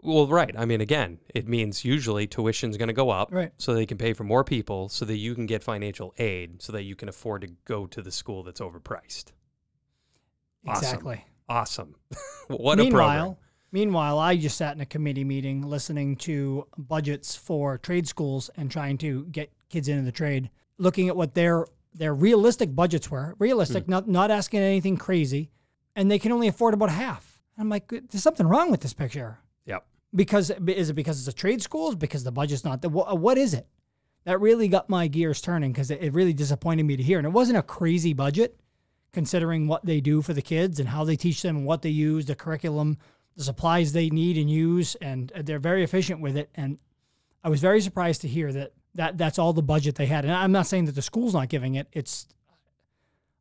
Well, 0.01 0.27
right. 0.27 0.55
I 0.57 0.65
mean, 0.65 0.81
again, 0.81 1.19
it 1.35 1.47
means 1.47 1.83
usually 1.85 2.25
tuition's 2.25 2.77
going 2.77 2.87
to 2.87 2.93
go 2.93 3.09
up, 3.09 3.31
Right. 3.33 3.51
so 3.57 3.73
they 3.73 3.85
can 3.85 3.97
pay 3.97 4.13
for 4.13 4.23
more 4.23 4.43
people, 4.45 4.87
so 4.89 5.03
that 5.05 5.17
you 5.17 5.35
can 5.35 5.45
get 5.45 5.61
financial 5.61 6.13
aid, 6.17 6.61
so 6.61 6.71
that 6.71 6.83
you 6.83 6.95
can 6.95 7.09
afford 7.09 7.41
to 7.41 7.47
go 7.65 7.85
to 7.87 8.01
the 8.01 8.11
school 8.11 8.41
that's 8.43 8.61
overpriced. 8.61 9.33
Exactly. 10.67 11.25
Awesome. 11.47 11.95
what 12.47 12.79
a 12.79 12.83
program. 12.83 12.85
meanwhile, 12.87 13.39
meanwhile, 13.71 14.19
I 14.19 14.37
just 14.37 14.57
sat 14.57 14.75
in 14.75 14.81
a 14.81 14.85
committee 14.85 15.23
meeting 15.23 15.61
listening 15.63 16.15
to 16.17 16.67
budgets 16.77 17.35
for 17.35 17.77
trade 17.77 18.07
schools 18.07 18.49
and 18.55 18.69
trying 18.71 18.97
to 18.99 19.25
get 19.25 19.51
kids 19.69 19.87
into 19.87 20.03
the 20.03 20.11
trade, 20.11 20.49
looking 20.77 21.07
at 21.09 21.15
what 21.15 21.33
their 21.33 21.65
their 21.99 22.13
realistic 22.15 22.73
budgets 22.75 23.11
were. 23.11 23.35
Realistic, 23.37 23.85
Hmm. 23.85 23.91
not 23.91 24.07
not 24.07 24.31
asking 24.31 24.61
anything 24.61 24.97
crazy, 24.97 25.51
and 25.95 26.09
they 26.09 26.17
can 26.17 26.31
only 26.31 26.47
afford 26.47 26.73
about 26.73 26.89
half. 26.89 27.41
I'm 27.57 27.69
like, 27.69 27.89
there's 27.89 28.23
something 28.23 28.47
wrong 28.47 28.71
with 28.71 28.79
this 28.81 28.93
picture. 28.93 29.39
Yep. 29.65 29.85
Because 30.15 30.49
is 30.65 30.89
it 30.89 30.93
because 30.93 31.19
it's 31.19 31.27
a 31.27 31.37
trade 31.37 31.61
school? 31.61 31.89
Is 31.89 31.95
because 31.95 32.23
the 32.23 32.31
budget's 32.31 32.63
not 32.63 32.81
the 32.81 32.89
what, 32.89 33.19
what 33.19 33.37
is 33.37 33.53
it? 33.53 33.67
That 34.23 34.39
really 34.39 34.67
got 34.67 34.89
my 34.89 35.07
gears 35.07 35.41
turning 35.41 35.71
because 35.71 35.91
it, 35.91 36.01
it 36.01 36.13
really 36.13 36.33
disappointed 36.33 36.83
me 36.83 36.97
to 36.97 37.03
hear. 37.03 37.19
And 37.19 37.27
it 37.27 37.31
wasn't 37.31 37.57
a 37.57 37.63
crazy 37.63 38.13
budget 38.13 38.59
considering 39.11 39.67
what 39.67 39.85
they 39.85 39.99
do 39.99 40.21
for 40.21 40.33
the 40.33 40.41
kids 40.41 40.79
and 40.79 40.89
how 40.89 41.03
they 41.03 41.15
teach 41.15 41.41
them 41.41 41.57
and 41.57 41.65
what 41.65 41.81
they 41.81 41.89
use, 41.89 42.25
the 42.25 42.35
curriculum, 42.35 42.97
the 43.35 43.43
supplies 43.43 43.91
they 43.91 44.09
need 44.09 44.37
and 44.37 44.49
use, 44.49 44.95
and 44.95 45.31
they're 45.43 45.59
very 45.59 45.83
efficient 45.83 46.21
with 46.21 46.37
it. 46.37 46.49
And 46.55 46.79
I 47.43 47.49
was 47.49 47.59
very 47.59 47.81
surprised 47.81 48.21
to 48.21 48.27
hear 48.27 48.51
that, 48.53 48.71
that 48.99 49.17
that's 49.17 49.39
all 49.39 49.53
the 49.53 49.63
budget 49.63 49.95
they 49.95 50.07
had. 50.07 50.25
And 50.25 50.33
I'm 50.33 50.51
not 50.51 50.67
saying 50.67 50.85
that 50.85 50.91
the 50.93 51.01
school's 51.01 51.33
not 51.33 51.47
giving 51.47 51.75
it. 51.75 51.87
It's 51.93 52.27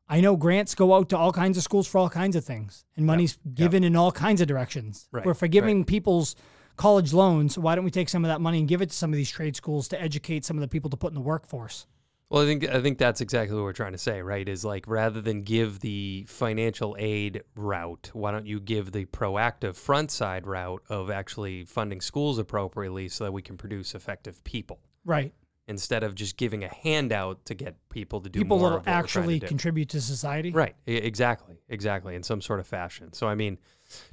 I 0.09 0.21
know 0.21 0.37
grants 0.37 0.77
go 0.77 0.95
out 0.95 1.09
to 1.09 1.19
all 1.19 1.33
kinds 1.33 1.57
of 1.59 1.65
schools 1.65 1.89
for 1.89 1.99
all 1.99 2.09
kinds 2.09 2.37
of 2.37 2.45
things, 2.45 2.85
and 2.97 3.05
money's 3.05 3.39
given 3.55 3.83
in 3.83 3.97
all 3.97 4.13
kinds 4.13 4.41
of 4.41 4.47
directions. 4.47 5.09
Right, 5.11 5.27
We're 5.27 5.35
forgiving 5.35 5.85
people's 5.85 6.37
college 6.77 7.13
loans. 7.13 7.59
Why 7.59 7.75
don't 7.75 7.85
we 7.85 7.91
take 7.91 8.09
some 8.09 8.25
of 8.25 8.29
that 8.29 8.41
money 8.41 8.61
and 8.61 8.69
give 8.69 8.81
it 8.83 8.91
to 8.91 8.97
some 8.97 9.13
of 9.13 9.17
these 9.17 9.31
trade 9.31 9.57
schools 9.57 9.89
to 9.89 10.01
educate 10.01 10.45
some 10.45 10.57
of 10.57 10.61
the 10.61 10.69
people 10.69 10.91
to 10.91 10.97
put 10.97 11.09
in 11.09 11.17
the 11.17 11.21
workforce? 11.21 11.89
Well, 12.31 12.43
I 12.43 12.47
think 12.47 12.69
I 12.69 12.81
think 12.81 12.99
that's 12.99 13.21
exactly 13.21 13.57
what 13.57 13.65
we're 13.65 13.73
trying 13.73 13.93
to 13.93 13.99
say, 13.99 14.23
right? 14.23 14.49
Is 14.49 14.65
like 14.65 14.87
rather 14.87 15.21
than 15.21 15.43
give 15.43 15.81
the 15.81 16.25
financial 16.29 16.95
aid 17.01 17.43
route, 17.57 18.11
why 18.13 18.31
don't 18.31 18.47
you 18.47 18.61
give 18.61 18.93
the 18.93 19.07
proactive 19.07 19.75
front 19.75 20.13
side 20.13 20.47
route 20.47 20.85
of 20.89 21.11
actually 21.11 21.65
funding 21.65 22.01
schools 22.01 22.39
appropriately 22.39 23.09
so 23.09 23.25
that 23.25 23.33
we 23.33 23.43
can 23.43 23.57
produce 23.57 23.97
effective 23.97 24.45
people 24.45 24.79
Right. 25.09 25.33
Instead 25.69 26.03
of 26.03 26.15
just 26.15 26.37
giving 26.37 26.65
a 26.65 26.69
handout 26.69 27.45
to 27.45 27.55
get 27.55 27.77
people 27.91 28.21
to 28.23 28.29
do 28.29 28.41
People 28.41 28.59
more 28.59 28.71
that'll 28.71 28.79
of 28.79 28.87
what 28.87 28.91
we're 28.91 28.93
trying 28.93 29.05
actually 29.05 29.41
to 29.41 29.47
contribute 29.47 29.91
to 29.91 30.01
society. 30.01 30.51
Right. 30.51 30.75
Exactly. 30.87 31.61
Exactly. 31.69 32.15
In 32.15 32.23
some 32.23 32.41
sort 32.41 32.59
of 32.59 32.67
fashion. 32.67 33.13
So 33.13 33.29
I 33.29 33.35
mean, 33.35 33.59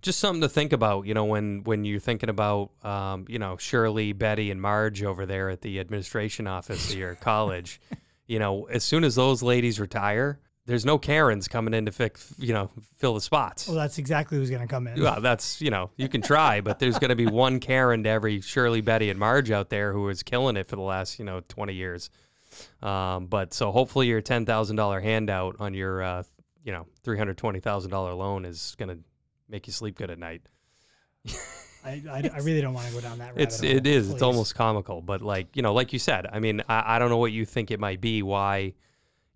just 0.01 0.19
something 0.19 0.41
to 0.41 0.49
think 0.49 0.73
about. 0.73 1.05
You 1.05 1.13
know, 1.13 1.25
when 1.25 1.63
when 1.63 1.85
you're 1.85 1.99
thinking 1.99 2.29
about, 2.29 2.71
um, 2.83 3.25
you 3.27 3.39
know, 3.39 3.57
Shirley, 3.57 4.13
Betty, 4.13 4.51
and 4.51 4.61
Marge 4.61 5.01
over 5.03 5.25
there 5.25 5.49
at 5.49 5.61
the 5.61 5.79
administration 5.79 6.45
office 6.45 6.91
of 6.91 6.97
your 6.97 7.15
college. 7.15 7.79
You 8.27 8.39
know, 8.39 8.63
as 8.63 8.83
soon 8.83 9.03
as 9.03 9.13
those 9.13 9.43
ladies 9.43 9.79
retire, 9.79 10.39
there's 10.65 10.85
no 10.85 10.97
Karens 10.97 11.47
coming 11.47 11.73
in 11.73 11.85
to 11.85 11.91
fix, 11.91 12.33
you 12.37 12.53
know, 12.53 12.71
fill 12.97 13.13
the 13.13 13.21
spots. 13.21 13.67
Well, 13.67 13.77
that's 13.77 13.97
exactly 13.97 14.37
who's 14.37 14.49
going 14.49 14.61
to 14.61 14.67
come 14.67 14.87
in. 14.87 15.01
Well, 15.01 15.21
that's 15.21 15.61
you 15.61 15.69
know 15.69 15.91
you 15.95 16.09
can 16.09 16.21
try, 16.21 16.61
but 16.61 16.79
there's 16.79 16.97
going 16.97 17.09
to 17.09 17.15
be 17.15 17.27
one 17.27 17.59
Karen 17.59 18.03
to 18.03 18.09
every 18.09 18.41
Shirley, 18.41 18.81
Betty, 18.81 19.09
and 19.09 19.19
Marge 19.19 19.51
out 19.51 19.69
there 19.69 19.93
who 19.93 20.09
is 20.09 20.23
killing 20.23 20.57
it 20.57 20.67
for 20.67 20.75
the 20.75 20.81
last 20.81 21.19
you 21.19 21.25
know 21.25 21.41
20 21.47 21.73
years. 21.73 22.09
Um, 22.81 23.27
but 23.27 23.53
so 23.53 23.71
hopefully 23.71 24.07
your 24.07 24.21
ten 24.21 24.45
thousand 24.45 24.75
dollar 24.77 24.99
handout 24.99 25.57
on 25.59 25.73
your 25.73 26.01
uh, 26.01 26.23
you 26.63 26.71
know 26.71 26.85
three 27.03 27.17
hundred 27.17 27.37
twenty 27.37 27.59
thousand 27.59 27.91
dollar 27.91 28.13
loan 28.13 28.45
is 28.45 28.75
going 28.77 28.89
to 28.89 28.97
make 29.49 29.67
you 29.67 29.73
sleep 29.73 29.95
good 29.95 30.09
at 30.09 30.17
night. 30.17 30.41
I, 31.85 32.01
I, 32.09 32.29
I 32.33 32.39
really 32.39 32.61
don't 32.61 32.73
want 32.73 32.87
to 32.87 32.93
go 32.93 33.01
down 33.01 33.19
that 33.19 33.29
rabbit 33.29 33.41
It's 33.43 33.61
it 33.61 33.85
is 33.85 34.09
it's 34.09 34.23
almost 34.23 34.55
comical, 34.55 35.01
but 35.01 35.21
like 35.21 35.55
you 35.55 35.61
know, 35.61 35.73
like 35.73 35.93
you 35.93 35.99
said, 35.99 36.27
I 36.31 36.39
mean, 36.39 36.63
I, 36.67 36.95
I 36.95 36.99
don't 36.99 37.09
know 37.09 37.17
what 37.17 37.31
you 37.31 37.45
think 37.45 37.69
it 37.69 37.79
might 37.79 38.01
be. 38.01 38.23
Why, 38.23 38.73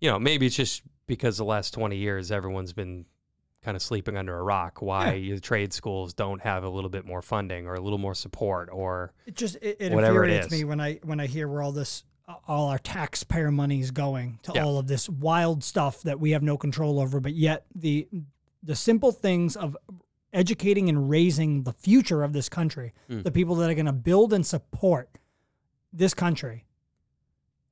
you 0.00 0.10
know, 0.10 0.18
maybe 0.18 0.46
it's 0.46 0.56
just 0.56 0.82
because 1.10 1.36
the 1.36 1.44
last 1.44 1.74
twenty 1.74 1.96
years 1.96 2.30
everyone's 2.32 2.72
been 2.72 3.04
kind 3.62 3.76
of 3.76 3.82
sleeping 3.82 4.16
under 4.16 4.38
a 4.38 4.42
rock. 4.42 4.80
Why 4.80 5.12
your 5.14 5.38
trade 5.38 5.72
schools 5.74 6.14
don't 6.14 6.40
have 6.40 6.64
a 6.64 6.68
little 6.70 6.88
bit 6.88 7.04
more 7.04 7.20
funding 7.20 7.66
or 7.66 7.74
a 7.74 7.80
little 7.80 7.98
more 7.98 8.14
support 8.14 8.70
or 8.72 9.12
It 9.26 9.36
just 9.36 9.56
it, 9.56 9.76
it 9.80 9.92
infuriates 9.92 10.50
me 10.50 10.64
when 10.64 10.80
I 10.80 11.00
when 11.02 11.20
I 11.20 11.26
hear 11.26 11.46
where 11.46 11.60
all 11.62 11.72
this 11.72 12.04
all 12.46 12.68
our 12.68 12.78
taxpayer 12.78 13.50
money 13.50 13.80
is 13.80 13.90
going 13.90 14.38
to 14.44 14.52
Yeah. 14.54 14.64
all 14.64 14.78
of 14.78 14.86
this 14.86 15.08
wild 15.08 15.62
stuff 15.64 16.02
that 16.04 16.20
we 16.20 16.30
have 16.30 16.42
no 16.42 16.56
control 16.56 17.00
over, 17.00 17.20
but 17.20 17.34
yet 17.34 17.66
the 17.74 18.08
the 18.62 18.76
simple 18.76 19.10
things 19.12 19.56
of 19.56 19.76
educating 20.32 20.88
and 20.88 21.10
raising 21.10 21.64
the 21.64 21.72
future 21.72 22.22
of 22.22 22.32
this 22.32 22.48
country, 22.48 22.94
Mm. 23.10 23.24
the 23.24 23.32
people 23.32 23.56
that 23.56 23.68
are 23.68 23.74
going 23.74 23.86
to 23.86 23.92
build 23.92 24.32
and 24.32 24.46
support 24.46 25.10
this 25.92 26.14
country, 26.14 26.66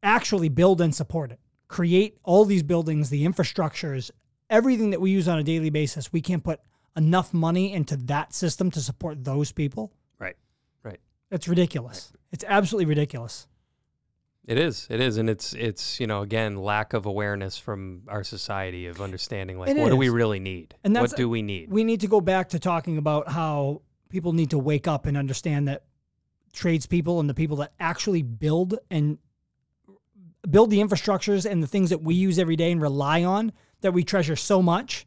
actually 0.02 0.48
build 0.48 0.80
and 0.80 0.94
support 0.94 1.30
it, 1.30 1.38
create 1.68 2.18
all 2.24 2.44
these 2.44 2.62
buildings, 2.62 3.10
the 3.10 3.24
infrastructures, 3.24 4.10
everything 4.50 4.90
that 4.90 5.00
we 5.00 5.10
use 5.10 5.28
on 5.28 5.38
a 5.38 5.42
daily 5.42 5.70
basis. 5.70 6.12
We 6.12 6.20
can't 6.20 6.42
put 6.42 6.60
enough 6.96 7.32
money 7.32 7.72
into 7.72 7.96
that 7.96 8.34
system 8.34 8.70
to 8.72 8.80
support 8.80 9.22
those 9.24 9.52
people. 9.52 9.92
right, 10.18 10.36
right. 10.82 10.98
It's 11.30 11.46
ridiculous. 11.46 12.12
It's 12.32 12.44
absolutely 12.46 12.86
ridiculous. 12.86 13.46
It 14.46 14.58
is. 14.58 14.86
It 14.88 15.00
is, 15.00 15.18
and 15.18 15.28
it's 15.28 15.52
it's 15.52 16.00
you 16.00 16.06
know 16.06 16.22
again 16.22 16.56
lack 16.56 16.94
of 16.94 17.04
awareness 17.04 17.58
from 17.58 18.04
our 18.08 18.24
society 18.24 18.86
of 18.86 19.02
understanding 19.02 19.58
like 19.58 19.68
It 19.68 19.76
what 19.76 19.90
do 19.90 19.96
we 19.96 20.08
really 20.08 20.40
need? 20.40 20.74
And 20.82 20.94
what 20.94 21.14
do 21.14 21.28
we 21.28 21.42
need? 21.42 21.70
We 21.70 21.84
need 21.84 22.00
to 22.00 22.08
go 22.08 22.22
back 22.22 22.48
to 22.50 22.58
talking 22.58 22.96
about 22.96 23.28
how 23.28 23.82
people 24.08 24.32
need 24.32 24.50
to 24.50 24.58
wake 24.58 24.88
up 24.88 25.04
and 25.04 25.18
understand 25.18 25.68
that 25.68 25.84
tradespeople 26.54 27.20
and 27.20 27.28
the 27.28 27.34
people 27.34 27.58
that 27.58 27.72
actually 27.78 28.22
build 28.22 28.78
and 28.90 29.18
build 30.50 30.70
the 30.70 30.78
infrastructures 30.78 31.48
and 31.50 31.62
the 31.62 31.66
things 31.66 31.90
that 31.90 32.02
we 32.02 32.14
use 32.14 32.38
every 32.38 32.56
day 32.56 32.72
and 32.72 32.80
rely 32.80 33.24
on 33.24 33.52
that 33.80 33.92
we 33.92 34.02
treasure 34.04 34.36
so 34.36 34.62
much. 34.62 35.06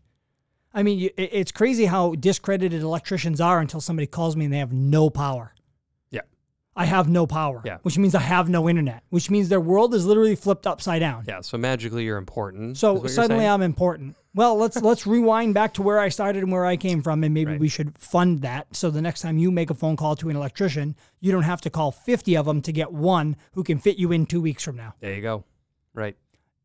I 0.73 0.83
mean, 0.83 1.09
it's 1.17 1.51
crazy 1.51 1.85
how 1.85 2.15
discredited 2.15 2.81
electricians 2.81 3.41
are 3.41 3.59
until 3.59 3.81
somebody 3.81 4.07
calls 4.07 4.35
me 4.37 4.45
and 4.45 4.53
they 4.53 4.59
have 4.59 4.71
no 4.71 5.09
power. 5.09 5.53
Yeah. 6.11 6.21
I 6.75 6.85
have 6.85 7.09
no 7.09 7.27
power, 7.27 7.61
Yeah. 7.65 7.79
which 7.81 7.97
means 7.97 8.15
I 8.15 8.21
have 8.21 8.47
no 8.49 8.69
internet, 8.69 9.03
which 9.09 9.29
means 9.29 9.49
their 9.49 9.59
world 9.59 9.93
is 9.93 10.05
literally 10.05 10.35
flipped 10.35 10.65
upside 10.65 11.01
down. 11.01 11.25
yeah. 11.27 11.41
So 11.41 11.57
magically 11.57 12.05
you're 12.05 12.17
important. 12.17 12.77
So 12.77 13.05
suddenly? 13.07 13.45
I'm 13.45 13.61
important. 13.61 14.15
Well, 14.33 14.55
let's 14.55 14.81
let's 14.81 15.05
rewind 15.05 15.53
back 15.53 15.73
to 15.73 15.81
where 15.81 15.99
I 15.99 16.07
started 16.09 16.41
and 16.43 16.51
where 16.51 16.65
I 16.65 16.77
came 16.77 17.01
from, 17.01 17.23
and 17.23 17.33
maybe 17.33 17.51
Right. 17.51 17.59
we 17.59 17.67
should 17.67 17.97
fund 17.97 18.41
that. 18.41 18.73
So 18.75 18.89
the 18.89 19.01
next 19.01 19.21
time 19.21 19.37
you 19.37 19.51
make 19.51 19.69
a 19.69 19.73
phone 19.73 19.97
call 19.97 20.15
to 20.17 20.29
an 20.29 20.35
electrician, 20.37 20.95
you 21.19 21.31
don't 21.33 21.43
have 21.43 21.59
to 21.61 21.69
call 21.69 21.91
50 21.91 22.37
of 22.37 22.45
them 22.45 22.61
to 22.61 22.71
get 22.71 22.93
one 22.93 23.35
who 23.53 23.63
can 23.63 23.77
fit 23.77 23.97
you 23.97 24.11
in 24.13 24.25
two 24.25 24.39
weeks 24.41 24.63
from 24.63 24.77
now. 24.77 24.93
there 25.01 25.13
you 25.13 25.21
go. 25.21 25.43
Right. 25.93 26.15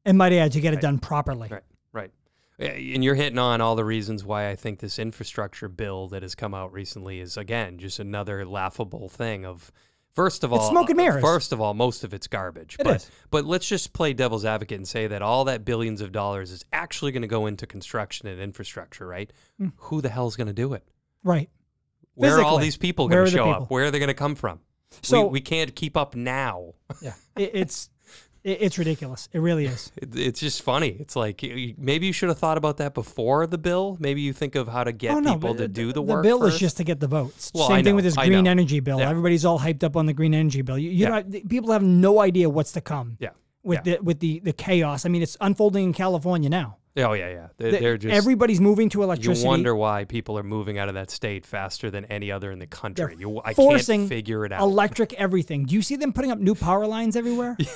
And 0.05 0.17
might 0.17 0.33
add 0.33 0.53
to 0.53 0.61
get 0.61 0.75
it 0.75 0.81
done 0.81 1.01
properly. 1.01 1.49
Right. 1.51 1.65
Right. 1.93 2.13
And 2.61 3.03
you're 3.03 3.17
hitting 3.17 3.39
on 3.41 3.61
all 3.61 3.75
the 3.75 3.85
reasons 3.85 4.25
why 4.25 4.49
I 4.49 4.55
think 4.55 4.79
this 4.79 4.99
infrastructure 5.01 5.69
bill 5.69 6.07
that 6.09 6.23
has 6.23 6.37
come 6.37 6.55
out 6.55 6.73
recently 6.73 7.19
is 7.19 7.37
again 7.37 7.79
just 7.79 7.99
another 7.99 8.47
laughable 8.47 9.09
thing 9.09 9.45
of 9.45 9.73
first 10.17 10.43
of 10.43 10.53
It's 10.53 10.63
all 10.63 10.71
smoke 10.71 10.91
and 10.91 10.97
mirrors. 10.97 11.23
First 11.23 11.53
of 11.53 11.61
all, 11.61 11.75
most 11.75 12.03
of 12.03 12.13
it's 12.13 12.27
garbage. 12.27 12.77
It 12.81 12.85
but 12.85 12.97
is. 12.97 13.11
but 13.31 13.45
let's 13.45 13.69
just 13.69 13.93
play 13.93 14.13
devil's 14.13 14.45
advocate 14.45 14.79
and 14.79 14.89
say 14.89 15.07
that 15.07 15.23
all 15.23 15.45
that 15.45 15.65
billions 15.65 16.01
of 16.01 16.11
dollars 16.11 16.51
is 16.51 16.65
actually 16.73 17.13
going 17.13 17.23
to 17.23 17.29
go 17.29 17.47
into 17.47 17.67
construction 17.67 18.27
and 18.27 18.41
infrastructure, 18.41 19.07
right? 19.07 19.33
Hmm. 19.59 19.69
Who 19.77 20.01
the 20.01 20.09
hell's 20.09 20.35
going 20.35 20.49
to 20.49 20.53
do 20.53 20.73
it? 20.73 20.83
Right. 21.23 21.51
Where 22.15 22.39
are 22.39 22.43
all 22.43 22.59
these 22.59 22.77
people 22.77 23.09
going 23.09 23.27
to 23.27 23.31
show 23.31 23.51
up? 23.51 23.71
Where 23.71 23.85
are 23.85 23.91
they 23.91 23.99
going 23.99 24.09
to 24.09 24.15
come 24.15 24.35
from? 24.35 24.61
So- 25.03 25.25
we, 25.25 25.33
we 25.33 25.41
can't 25.41 25.75
keep 25.75 25.97
up 25.97 26.17
now. 26.17 26.75
Yeah. 27.01 27.15
It, 27.37 27.51
it's 27.53 27.85
it, 27.87 27.91
it's 28.49 28.79
ridiculous. 28.79 29.29
It 29.33 29.41
really 29.41 29.67
is. 29.67 29.91
It, 30.03 30.17
it's 30.17 30.41
just 30.41 30.63
funny. 30.63 30.97
It's 31.01 31.17
like 31.17 31.43
maybe 31.79 32.07
you 32.07 32.13
should 32.13 32.29
have 32.29 32.39
thought 32.39 32.59
about 32.59 32.77
that 32.79 32.95
before 32.95 33.47
the 33.47 33.59
bill. 33.59 33.97
Maybe 34.01 34.21
you 34.21 34.33
think 34.33 34.55
of 34.55 34.69
how 34.69 34.85
to 34.85 34.93
get 34.93 35.13
oh 35.15 35.21
no, 35.21 35.35
people 35.35 35.55
to 35.57 35.69
do 35.69 35.89
the, 35.89 35.95
the 35.95 36.03
work. 36.03 36.23
The 36.23 36.29
bill 36.29 36.45
is 36.45 36.59
just 36.59 36.77
to 36.79 36.85
get 36.85 37.01
the 37.01 37.09
votes. 37.09 37.51
Well, 37.55 37.69
Same 37.69 37.77
I 37.77 37.83
thing 37.83 37.93
know, 37.93 37.97
with 37.97 38.05
this 38.05 38.17
green 38.17 38.47
energy 38.47 38.81
bill. 38.81 39.01
Yeah. 39.01 39.11
Everybody's 39.11 39.45
all 39.45 39.59
hyped 39.59 39.83
up 39.85 39.97
on 39.97 40.07
the 40.07 40.13
green 40.13 40.35
energy 40.35 40.63
bill. 40.63 40.79
You, 40.79 40.91
you 40.91 41.07
Yeah. 41.07 41.21
know, 41.21 41.41
people 41.49 41.73
have 41.73 41.83
no 41.83 42.21
idea 42.21 42.49
what's 42.49 42.73
to 42.73 42.81
come. 42.81 43.17
yeah. 43.21 43.31
With 43.63 43.81
Yeah. 43.85 43.97
the 43.97 44.03
with 44.05 44.21
the 44.21 44.39
the 44.41 44.53
chaos. 44.53 45.05
I 45.05 45.09
mean, 45.09 45.23
it's 45.23 45.37
unfolding 45.41 45.83
in 45.85 45.93
California 45.93 46.49
now. 46.49 46.77
Oh 46.99 47.13
yeah, 47.13 47.29
yeah. 47.29 47.49
They're, 47.59 47.73
The- 47.73 47.79
they're 47.79 47.99
just. 47.99 48.15
everybody's 48.15 48.61
moving 48.61 48.89
to 48.91 49.03
electricity. 49.03 49.41
you 49.45 49.47
wonder 49.49 49.75
why 49.75 50.05
people 50.05 50.39
are 50.39 50.43
moving 50.45 50.79
out 50.79 50.89
of 50.89 50.95
that 50.95 51.11
state 51.11 51.45
faster 51.45 51.91
than 51.91 52.05
any 52.07 52.31
other 52.31 52.53
in 52.53 52.59
the 52.61 52.67
country. 52.69 53.17
You, 53.19 53.41
I 53.45 53.55
forcing 53.55 54.03
can't 54.03 54.09
figure 54.09 54.47
it 54.47 54.53
out. 54.53 54.61
electric 54.63 55.13
everything. 55.15 55.65
Do 55.65 55.75
you 55.75 55.83
see 55.83 55.97
them 55.97 56.13
putting 56.13 56.31
up 56.31 56.39
new 56.39 56.55
power 56.55 56.87
lines 56.87 57.17
everywhere? 57.17 57.57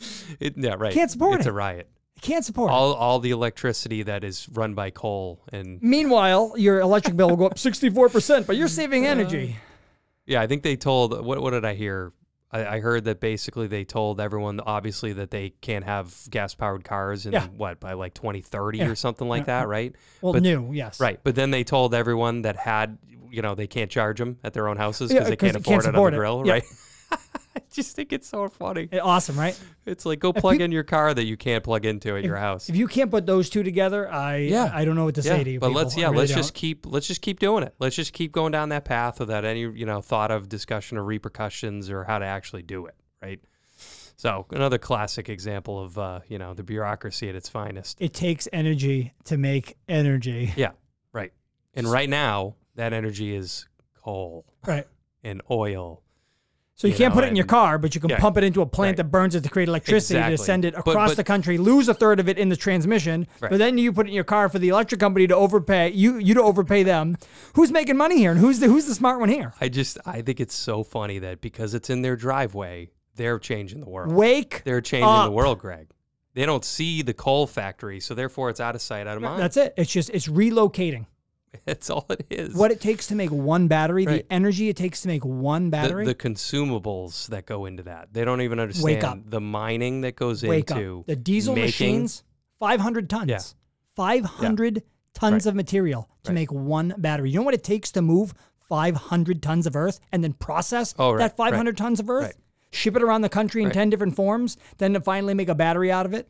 It- 0.40 0.54
yeah, 0.56 0.74
right. 0.78 0.92
Can't 0.92 1.10
support 1.10 1.36
it's 1.40 1.46
it. 1.46 1.50
a 1.50 1.52
riot. 1.52 1.88
Can't 2.22 2.44
support. 2.44 2.70
it. 2.70 2.74
All 2.74 2.94
all 2.94 3.18
the 3.18 3.30
electricity 3.30 4.02
that 4.04 4.24
is 4.24 4.48
run 4.50 4.74
by 4.74 4.90
coal 4.90 5.42
and 5.52 5.80
Meanwhile, 5.82 6.54
your 6.56 6.80
electric 6.80 7.16
bill 7.16 7.28
will 7.28 7.36
go 7.36 7.46
up 7.46 7.58
sixty 7.68 7.90
four 7.90 8.08
percent, 8.08 8.46
but 8.46 8.56
you're 8.56 8.68
saving 8.68 9.06
uh, 9.06 9.10
energy. 9.10 9.56
yeah, 10.26 10.40
I 10.40 10.46
think 10.46 10.62
they 10.62 10.76
told 10.76 11.24
what 11.24 11.40
what 11.40 11.50
did 11.50 11.64
I 11.64 11.74
hear? 11.74 12.12
I, 12.50 12.76
I 12.76 12.80
heard 12.80 13.04
that 13.04 13.20
basically 13.20 13.66
they 13.66 13.84
told 13.84 14.20
everyone 14.20 14.60
obviously 14.60 15.12
that 15.14 15.30
they 15.30 15.50
can't 15.60 15.84
have 15.84 16.14
gas 16.30 16.54
powered 16.54 16.84
cars 16.84 17.26
in 17.26 17.32
Yeah. 17.32 17.46
what 17.48 17.80
by 17.80 17.92
like 17.94 18.14
2030 18.14 18.78
Yeah. 18.78 18.88
or 18.88 18.94
something 18.94 19.28
like 19.28 19.46
that, 19.46 19.66
right? 19.68 19.94
Well, 20.22 20.32
But- 20.32 20.42
new, 20.42 20.72
yes. 20.72 21.00
Right. 21.00 21.18
But 21.22 21.34
then 21.34 21.50
they 21.50 21.64
told 21.64 21.92
everyone 21.92 22.42
that 22.42 22.56
had, 22.56 22.98
you 23.30 23.42
know, 23.42 23.54
they 23.56 23.66
can't 23.66 23.90
charge 23.90 24.18
them 24.18 24.38
at 24.44 24.52
their 24.54 24.68
own 24.68 24.76
houses 24.76 25.10
Yeah, 25.12 25.18
because 25.24 25.28
they 25.28 25.32
uh, 25.34 25.36
'cause 25.36 25.52
can't 25.52 25.64
they 25.64 25.70
can't 25.70 25.82
afford 25.82 25.84
it 25.84 25.88
on 25.88 25.94
support 25.94 26.12
the 26.12 26.16
it. 26.16 26.20
grill, 26.20 26.42
Yeah. 26.46 26.52
right? 26.52 26.64
I 27.60 27.62
just 27.72 27.96
think 27.96 28.12
it's 28.12 28.28
so 28.28 28.48
funny. 28.48 28.88
Eh, 28.92 28.98
Awesome, 28.98 29.38
right? 29.38 29.58
It's 29.86 30.04
like 30.04 30.18
go 30.20 30.32
plug 30.32 30.60
in 30.60 30.70
your 30.72 30.82
car 30.82 31.14
that 31.14 31.24
you 31.24 31.36
can't 31.36 31.64
plug 31.64 31.86
into 31.86 32.16
at 32.16 32.22
your 32.24 32.36
house. 32.36 32.68
If 32.68 32.76
you 32.76 32.86
can't 32.86 33.10
put 33.10 33.24
those 33.26 33.48
two 33.48 33.62
together, 33.62 34.10
I 34.10 34.36
Yeah. 34.38 34.70
I 34.74 34.84
don't 34.84 34.94
know 34.96 35.04
what 35.06 35.14
to 35.16 35.22
say 35.22 35.42
to 35.42 35.50
you. 35.50 35.58
but 35.60 35.68
people. 35.68 35.82
let's 35.82 35.96
yeah, 35.96 36.06
really 36.06 36.18
let's 36.18 36.32
just 36.34 36.52
don't. 36.54 36.60
keep 36.60 36.86
let's 36.86 37.06
just 37.06 37.22
keep 37.22 37.40
doing 37.40 37.62
it. 37.64 37.74
Let's 37.78 37.96
just 37.96 38.12
keep 38.12 38.32
going 38.32 38.52
down 38.52 38.68
that 38.70 38.84
path 38.84 39.18
without 39.20 39.44
any 39.44 39.60
you 39.60 39.86
know 39.86 40.00
thought 40.02 40.30
of 40.30 40.48
discussion 40.48 40.98
or 40.98 41.04
repercussions 41.04 41.90
or 41.90 42.04
how 42.04 42.18
to 42.18 42.26
actually 42.26 42.62
do 42.62 42.86
it, 42.86 42.94
right? 43.22 43.40
So 44.18 44.46
another 44.50 44.78
classic 44.78 45.28
example 45.28 45.82
of 45.82 45.98
uh, 45.98 46.20
you 46.28 46.38
know 46.38 46.54
the 46.54 46.62
bureaucracy 46.62 47.28
at 47.28 47.34
its 47.34 47.48
finest. 47.48 47.98
It 48.00 48.12
takes 48.14 48.48
energy 48.52 49.12
to 49.24 49.36
make 49.36 49.76
energy. 49.88 50.52
Yeah, 50.56 50.72
right. 51.12 51.32
And 51.74 51.90
right 51.90 52.08
now 52.08 52.56
that 52.76 52.92
energy 52.92 53.34
is 53.34 53.66
coal 54.02 54.44
Right. 54.66 54.86
and 55.24 55.42
oil. 55.50 56.02
So 56.78 56.86
you, 56.86 56.92
You 56.92 56.98
can't 56.98 57.14
know, 57.14 57.20
put 57.20 57.24
it 57.24 57.28
in 57.28 57.36
your 57.36 57.46
car, 57.46 57.78
but 57.78 57.94
you 57.94 58.02
can 58.02 58.10
yeah, 58.10 58.18
pump 58.18 58.36
it 58.36 58.44
into 58.44 58.60
a 58.60 58.66
plant 58.66 58.90
right. 58.90 58.96
that 58.98 59.04
burns 59.04 59.34
it 59.34 59.42
to 59.44 59.48
create 59.48 59.66
electricity 59.68 60.20
to 60.20 60.36
send 60.36 60.66
it 60.66 60.74
But- 60.74 60.80
across 60.90 61.10
but- 61.10 61.16
the 61.16 61.24
country, 61.24 61.56
lose 61.56 61.88
a 61.88 61.94
third 61.94 62.20
of 62.20 62.28
it 62.28 62.36
in 62.36 62.50
the 62.50 62.56
transmission. 62.56 63.26
Right. 63.40 63.50
But 63.50 63.56
then 63.58 63.78
you 63.78 63.94
put 63.94 64.06
it 64.06 64.10
in 64.10 64.14
your 64.14 64.24
car 64.24 64.50
for 64.50 64.58
the 64.58 64.68
electric 64.68 65.00
company 65.00 65.26
to 65.26 65.34
overpay 65.34 65.92
you 65.92 66.18
you 66.18 66.34
to 66.34 66.42
overpay 66.42 66.82
them. 66.82 67.16
Who's 67.54 67.72
making 67.72 67.96
money 67.96 68.18
here 68.18 68.30
and 68.30 68.38
who's 68.38 68.60
the 68.60 68.66
who's 68.66 68.84
the 68.84 68.94
smart 68.94 69.20
one 69.20 69.30
here? 69.30 69.54
I 69.58 69.70
just 69.70 69.96
I 70.04 70.20
think 70.20 70.38
it's 70.38 70.54
so 70.54 70.82
funny 70.84 71.18
that 71.20 71.40
because 71.40 71.72
it's 71.72 71.88
in 71.88 72.02
their 72.02 72.14
driveway, 72.14 72.90
they're 73.14 73.38
changing 73.38 73.80
the 73.80 73.88
world. 73.88 74.12
Wake 74.12 74.62
They're 74.64 74.82
changing 74.82 75.08
up. 75.08 75.24
the 75.24 75.30
world, 75.30 75.58
Greg. 75.58 75.88
They 76.34 76.44
don't 76.44 76.62
see 76.66 77.00
the 77.00 77.14
coal 77.14 77.46
factory, 77.46 78.00
so 78.00 78.12
therefore 78.14 78.50
it's 78.50 78.60
out 78.60 78.74
of 78.74 78.82
sight, 78.82 79.06
out 79.06 79.16
of 79.16 79.22
mind. 79.22 79.40
That's 79.40 79.56
it. 79.56 79.72
It's 79.78 79.90
just 79.90 80.10
it's 80.10 80.28
relocating. 80.28 81.06
That's 81.64 81.88
all 81.90 82.06
it 82.10 82.26
is. 82.30 82.54
What 82.54 82.70
it 82.70 82.80
takes 82.80 83.06
to 83.08 83.14
make 83.14 83.30
one 83.30 83.68
battery, 83.68 84.06
Right. 84.06 84.26
the 84.28 84.32
energy 84.32 84.68
it 84.68 84.76
takes 84.76 85.02
to 85.02 85.08
make 85.08 85.24
one 85.24 85.70
battery. 85.70 86.04
the 86.04 86.14
consumables 86.14 87.28
that 87.28 87.46
go 87.46 87.66
into 87.66 87.82
that. 87.84 88.12
They 88.12 88.24
don't 88.24 88.40
even 88.42 88.58
understand 88.60 89.04
up. 89.04 89.18
the 89.30 89.40
mining 89.40 90.02
that 90.02 90.16
goes 90.16 90.42
Wake 90.42 90.70
into 90.70 91.00
up. 91.00 91.06
The 91.06 91.16
diesel 91.16 91.54
making, 91.54 91.66
machines, 91.66 92.22
500 92.58 93.08
tons. 93.10 93.30
Yeah. 93.30 93.40
500 93.94 94.82
tons 95.14 95.46
Right. 95.46 95.50
of 95.50 95.54
material 95.56 96.08
to 96.24 96.30
Right. 96.30 96.34
make 96.34 96.52
one 96.52 96.94
battery. 96.98 97.30
You 97.30 97.38
know 97.40 97.44
what 97.44 97.54
it 97.54 97.64
takes 97.64 97.90
to 97.92 98.02
move 98.02 98.34
500 98.68 99.42
tons 99.42 99.66
of 99.66 99.74
earth 99.76 100.00
and 100.12 100.22
then 100.22 100.32
process 100.34 100.94
Oh, 100.98 101.12
right, 101.12 101.18
that 101.18 101.36
500 101.36 101.76
tons 101.76 102.00
of 102.00 102.10
earth? 102.10 102.24
right. 102.26 102.34
Ship 102.72 102.94
it 102.96 103.02
around 103.02 103.22
the 103.22 103.28
country 103.28 103.62
in 103.62 103.68
Right. 103.68 103.74
10 103.74 103.90
different 103.90 104.14
forms, 104.16 104.56
then 104.78 104.92
to 104.92 105.00
finally 105.00 105.34
make 105.34 105.48
a 105.48 105.54
battery 105.54 105.90
out 105.90 106.04
of 106.06 106.12
it? 106.12 106.28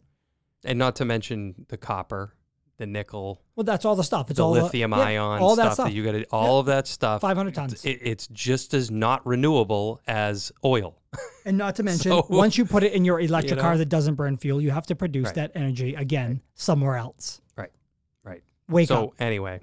and 0.64 0.78
not 0.80 0.96
to 0.96 1.04
mention 1.04 1.54
the 1.68 1.76
copper, 1.76 2.32
the 2.78 2.86
nickel, 2.86 3.40
Well, 3.54 3.64
that's 3.64 3.84
all 3.84 3.96
the 3.96 4.04
stuff. 4.04 4.30
It's 4.30 4.38
all 4.38 4.52
the 4.52 4.60
all 4.60 4.66
lithium 4.66 4.92
yeah, 4.92 4.98
ion 4.98 5.40
all 5.40 5.54
stuff, 5.54 5.68
that 5.68 5.74
stuff. 5.74 5.92
you 5.94 6.04
got 6.04 6.22
all 6.30 6.60
of 6.60 6.66
that 6.66 6.86
stuff. 6.86 7.22
500 7.22 7.54
tons. 7.54 7.84
It, 7.84 8.00
it's 8.02 8.26
just 8.28 8.74
as 8.74 8.90
not 8.90 9.26
renewable 9.26 10.00
as 10.06 10.52
oil. 10.64 10.98
And 11.46 11.56
not 11.56 11.76
to 11.76 11.82
mention, 11.84 12.12
So- 12.12 12.26
once 12.28 12.58
you 12.58 12.64
put 12.66 12.82
it 12.82 12.92
in 12.92 13.04
your 13.04 13.18
electric 13.20 13.56
know? 13.56 13.62
car 13.62 13.78
that 13.78 13.88
doesn't 13.88 14.16
burn 14.16 14.36
fuel, 14.36 14.60
you 14.60 14.70
have 14.72 14.86
to 14.88 14.94
produce 14.94 15.26
Right. 15.26 15.34
that 15.36 15.52
energy 15.54 15.94
again 15.94 16.42
somewhere 16.54 16.96
else. 16.96 17.40
right. 17.56 17.70
Right. 18.22 18.42
Wake 18.68 18.88
so 18.88 18.94
up. 18.94 19.00
So 19.18 19.24
anyway, 19.24 19.60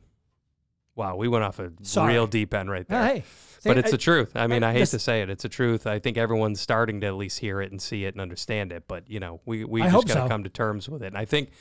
wow, 0.96 1.16
we 1.16 1.28
went 1.28 1.44
off 1.44 1.60
a 1.60 1.72
Sorry. 1.84 2.14
real 2.14 2.28
deep 2.28 2.54
end 2.54 2.70
right 2.72 2.88
there. 2.88 3.00
Uh, 3.00 3.06
hey, 3.06 3.24
but 3.64 3.74
say- 3.76 3.80
it's 3.80 3.92
the 3.92 3.98
truth. 3.98 4.32
I 4.36 4.48
mean, 4.48 4.64
I- 4.64 4.70
I 4.70 4.74
hate 4.74 4.80
this- 4.80 4.92
to 4.92 5.00
say 5.00 5.22
it. 5.22 5.30
It's 5.30 5.44
the 5.44 5.50
truth. 5.50 5.86
I 5.88 6.00
think 6.00 6.18
everyone's 6.18 6.60
starting 6.60 7.02
to 7.02 7.08
at 7.08 7.14
least 7.16 7.40
hear 7.40 7.62
it 7.62 7.70
and 7.72 7.82
see 7.82 8.06
it 8.06 8.16
and 8.16 8.22
understand 8.22 8.72
it. 8.72 8.86
But 8.88 9.08
you 9.10 9.20
know, 9.20 9.40
we 9.46 9.64
we 9.66 9.82
I 9.84 9.92
just 9.92 10.08
got 10.08 10.14
to 10.16 10.20
so. 10.22 10.28
come 10.28 10.44
to 10.44 10.50
terms 10.50 10.90
with 10.90 11.04
it. 11.04 11.08
And 11.08 11.18
I 11.18 11.26
think 11.26 11.52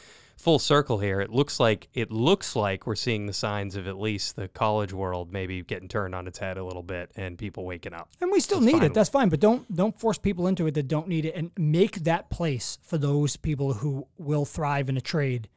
full 0.42 0.58
circle 0.58 0.98
here. 0.98 1.20
It 1.20 1.30
looks 1.30 1.60
like 1.60 1.88
it 1.94 2.10
looks 2.10 2.56
like 2.56 2.84
we're 2.86 2.96
seeing 2.96 3.26
the 3.26 3.32
signs 3.32 3.76
of 3.76 3.86
at 3.86 3.96
least 3.98 4.34
the 4.34 4.48
college 4.48 4.92
world 4.92 5.32
maybe 5.32 5.62
getting 5.62 5.86
turned 5.88 6.14
on 6.16 6.26
its 6.26 6.38
head 6.38 6.58
a 6.58 6.64
little 6.64 6.82
bit 6.82 7.12
and 7.14 7.38
people 7.38 7.64
waking 7.64 7.94
up. 7.94 8.08
And 8.20 8.30
we 8.32 8.40
still 8.40 8.58
That's 8.58 8.66
need 8.72 8.80
fine. 8.80 8.90
it. 8.90 8.94
That's 8.94 9.08
fine, 9.10 9.28
but 9.28 9.38
don't 9.38 9.72
don't 9.74 9.98
force 9.98 10.18
people 10.18 10.48
into 10.48 10.66
it 10.66 10.74
that 10.74 10.88
don't 10.88 11.06
need 11.06 11.24
it, 11.26 11.34
and 11.36 11.52
make 11.56 12.04
that 12.04 12.28
place 12.28 12.78
for 12.82 12.98
those 12.98 13.36
people 13.36 13.74
who 13.74 14.08
will 14.18 14.44
thrive 14.44 14.88
in 14.88 14.96
a 14.96 15.00
trade 15.00 15.48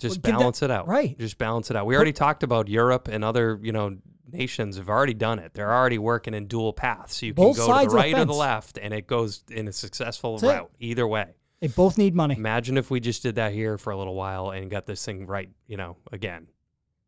Just 0.00 0.16
Well, 0.16 0.22
give 0.22 0.32
that- 0.34 0.38
balance 0.40 0.62
it 0.62 0.70
out. 0.70 0.88
right. 0.88 1.16
Just 1.18 1.36
balance 1.38 1.70
it 1.70 1.76
out. 1.76 1.86
We 1.86 1.94
already 1.94 2.12
talked 2.14 2.42
about 2.42 2.68
Europe 2.68 3.06
and 3.08 3.22
other, 3.22 3.60
you 3.62 3.70
know, 3.70 3.98
nations 4.32 4.78
have 4.78 4.88
already 4.88 5.14
done 5.14 5.38
it. 5.38 5.52
They're 5.54 5.72
already 5.72 5.98
working 5.98 6.32
in 6.34 6.46
dual 6.46 6.72
paths. 6.72 7.16
So 7.18 7.26
you 7.26 7.34
can 7.34 7.44
go 7.44 7.52
to 7.52 7.58
the 7.60 7.88
the 7.90 7.94
right 7.94 8.14
or 8.18 8.24
the 8.24 8.32
left 8.32 8.78
and 8.78 8.94
it 8.94 9.06
goes 9.06 9.44
in 9.50 9.68
a 9.68 9.72
successful 9.72 10.38
That's 10.38 10.42
it. 10.44 10.56
route 10.56 10.70
either 10.80 11.06
way. 11.06 11.34
They 11.62 11.68
both 11.68 11.96
need 11.96 12.12
money. 12.12 12.34
Imagine 12.34 12.76
if 12.76 12.90
we 12.90 12.98
just 12.98 13.22
did 13.22 13.36
that 13.36 13.52
here 13.52 13.78
for 13.78 13.92
a 13.92 13.96
little 13.96 14.16
while 14.16 14.50
and 14.50 14.68
got 14.68 14.84
this 14.84 15.04
thing 15.04 15.28
right, 15.28 15.48
you 15.68 15.76
know, 15.76 15.96
again. 16.10 16.48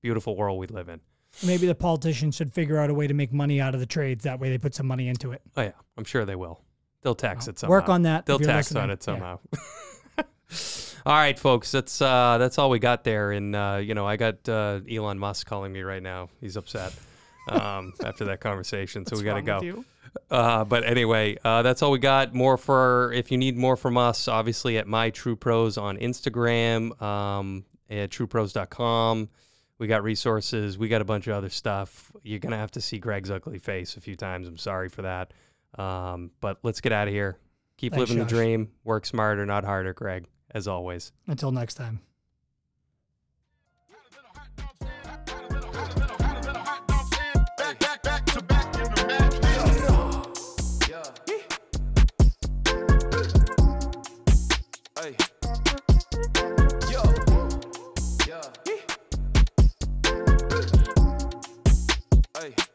Beautiful 0.00 0.36
world 0.36 0.60
we 0.60 0.68
live 0.68 0.88
in. 0.88 1.00
Maybe 1.44 1.66
the 1.66 1.74
politicians 1.74 2.36
should 2.36 2.52
figure 2.52 2.78
out 2.78 2.88
a 2.88 2.94
way 2.94 3.08
to 3.08 3.14
make 3.14 3.32
money 3.32 3.60
out 3.60 3.74
of 3.74 3.80
the 3.80 3.86
trades. 3.86 4.22
That 4.22 4.38
way, 4.38 4.50
they 4.50 4.58
put 4.58 4.72
some 4.72 4.86
money 4.86 5.08
into 5.08 5.32
it. 5.32 5.42
Oh 5.56 5.62
yeah, 5.62 5.72
I'm 5.98 6.04
sure 6.04 6.24
they 6.24 6.36
will. 6.36 6.60
They'll 7.02 7.16
tax 7.16 7.48
it 7.48 7.58
somehow. 7.58 7.70
Work 7.72 7.88
on 7.88 8.02
that. 8.02 8.26
They'll 8.26 8.38
tax 8.38 8.72
on 8.76 8.90
it 8.90 9.00
Yeah. 9.00 9.04
somehow. 9.04 9.38
all 11.04 11.12
right, 11.14 11.36
folks. 11.36 11.72
That's 11.72 12.00
uh, 12.00 12.38
that's 12.38 12.56
all 12.56 12.70
we 12.70 12.78
got 12.78 13.02
there. 13.02 13.32
And 13.32 13.56
uh, 13.56 13.80
you 13.82 13.94
know, 13.94 14.06
I 14.06 14.14
got 14.16 14.48
uh, 14.48 14.82
Elon 14.88 15.18
Musk 15.18 15.48
calling 15.48 15.72
me 15.72 15.82
right 15.82 16.02
now. 16.02 16.28
He's 16.40 16.56
upset 16.56 16.92
um, 17.48 17.92
after 18.04 18.24
that 18.26 18.40
conversation, 18.40 19.06
so 19.06 19.16
we 19.16 19.22
got 19.22 19.34
to 19.34 19.42
go. 19.42 19.56
with 19.56 19.64
you? 19.64 19.84
Uh, 20.30 20.64
but 20.64 20.84
anyway, 20.84 21.36
uh, 21.44 21.62
that's 21.62 21.82
all 21.82 21.90
we 21.90 21.98
got. 21.98 22.34
More 22.34 22.56
for 22.56 23.12
if 23.12 23.30
you 23.30 23.38
need 23.38 23.56
more 23.56 23.76
from 23.76 23.96
us, 23.96 24.28
obviously 24.28 24.78
at 24.78 24.86
my 24.86 25.10
True 25.10 25.36
Pros 25.36 25.76
on 25.76 25.98
Instagram, 25.98 27.00
um, 27.02 27.64
at 27.90 28.10
truepros.com. 28.10 29.28
We 29.78 29.88
got 29.88 30.04
resources. 30.04 30.78
We 30.78 30.88
got 30.88 31.00
a 31.00 31.04
bunch 31.04 31.26
of 31.26 31.34
other 31.34 31.50
stuff. 31.50 32.12
You're 32.22 32.38
gonna 32.38 32.56
have 32.56 32.70
to 32.72 32.80
see 32.80 32.98
Greg's 32.98 33.30
ugly 33.30 33.58
face 33.58 33.96
a 33.96 34.00
few 34.00 34.14
times. 34.16 34.46
I'm 34.46 34.58
sorry 34.58 34.88
for 34.88 35.02
that. 35.02 35.32
Um, 35.76 36.30
but 36.40 36.58
let's 36.62 36.80
get 36.80 36.92
out 36.92 37.08
of 37.08 37.14
here. 37.14 37.38
Keep 37.76 37.94
Thanks, 37.94 38.10
living 38.10 38.22
Josh. 38.22 38.30
the 38.30 38.36
dream. 38.36 38.70
Work 38.84 39.06
smarter, 39.06 39.44
not 39.44 39.64
harder, 39.64 39.92
Greg. 39.92 40.26
As 40.52 40.68
always. 40.68 41.10
Until 41.26 41.50
next 41.50 41.74
time. 41.74 42.00
Hey. 55.04 55.16
Yo. 56.90 57.02
Yeah. 58.26 58.40
Hey. 62.40 62.73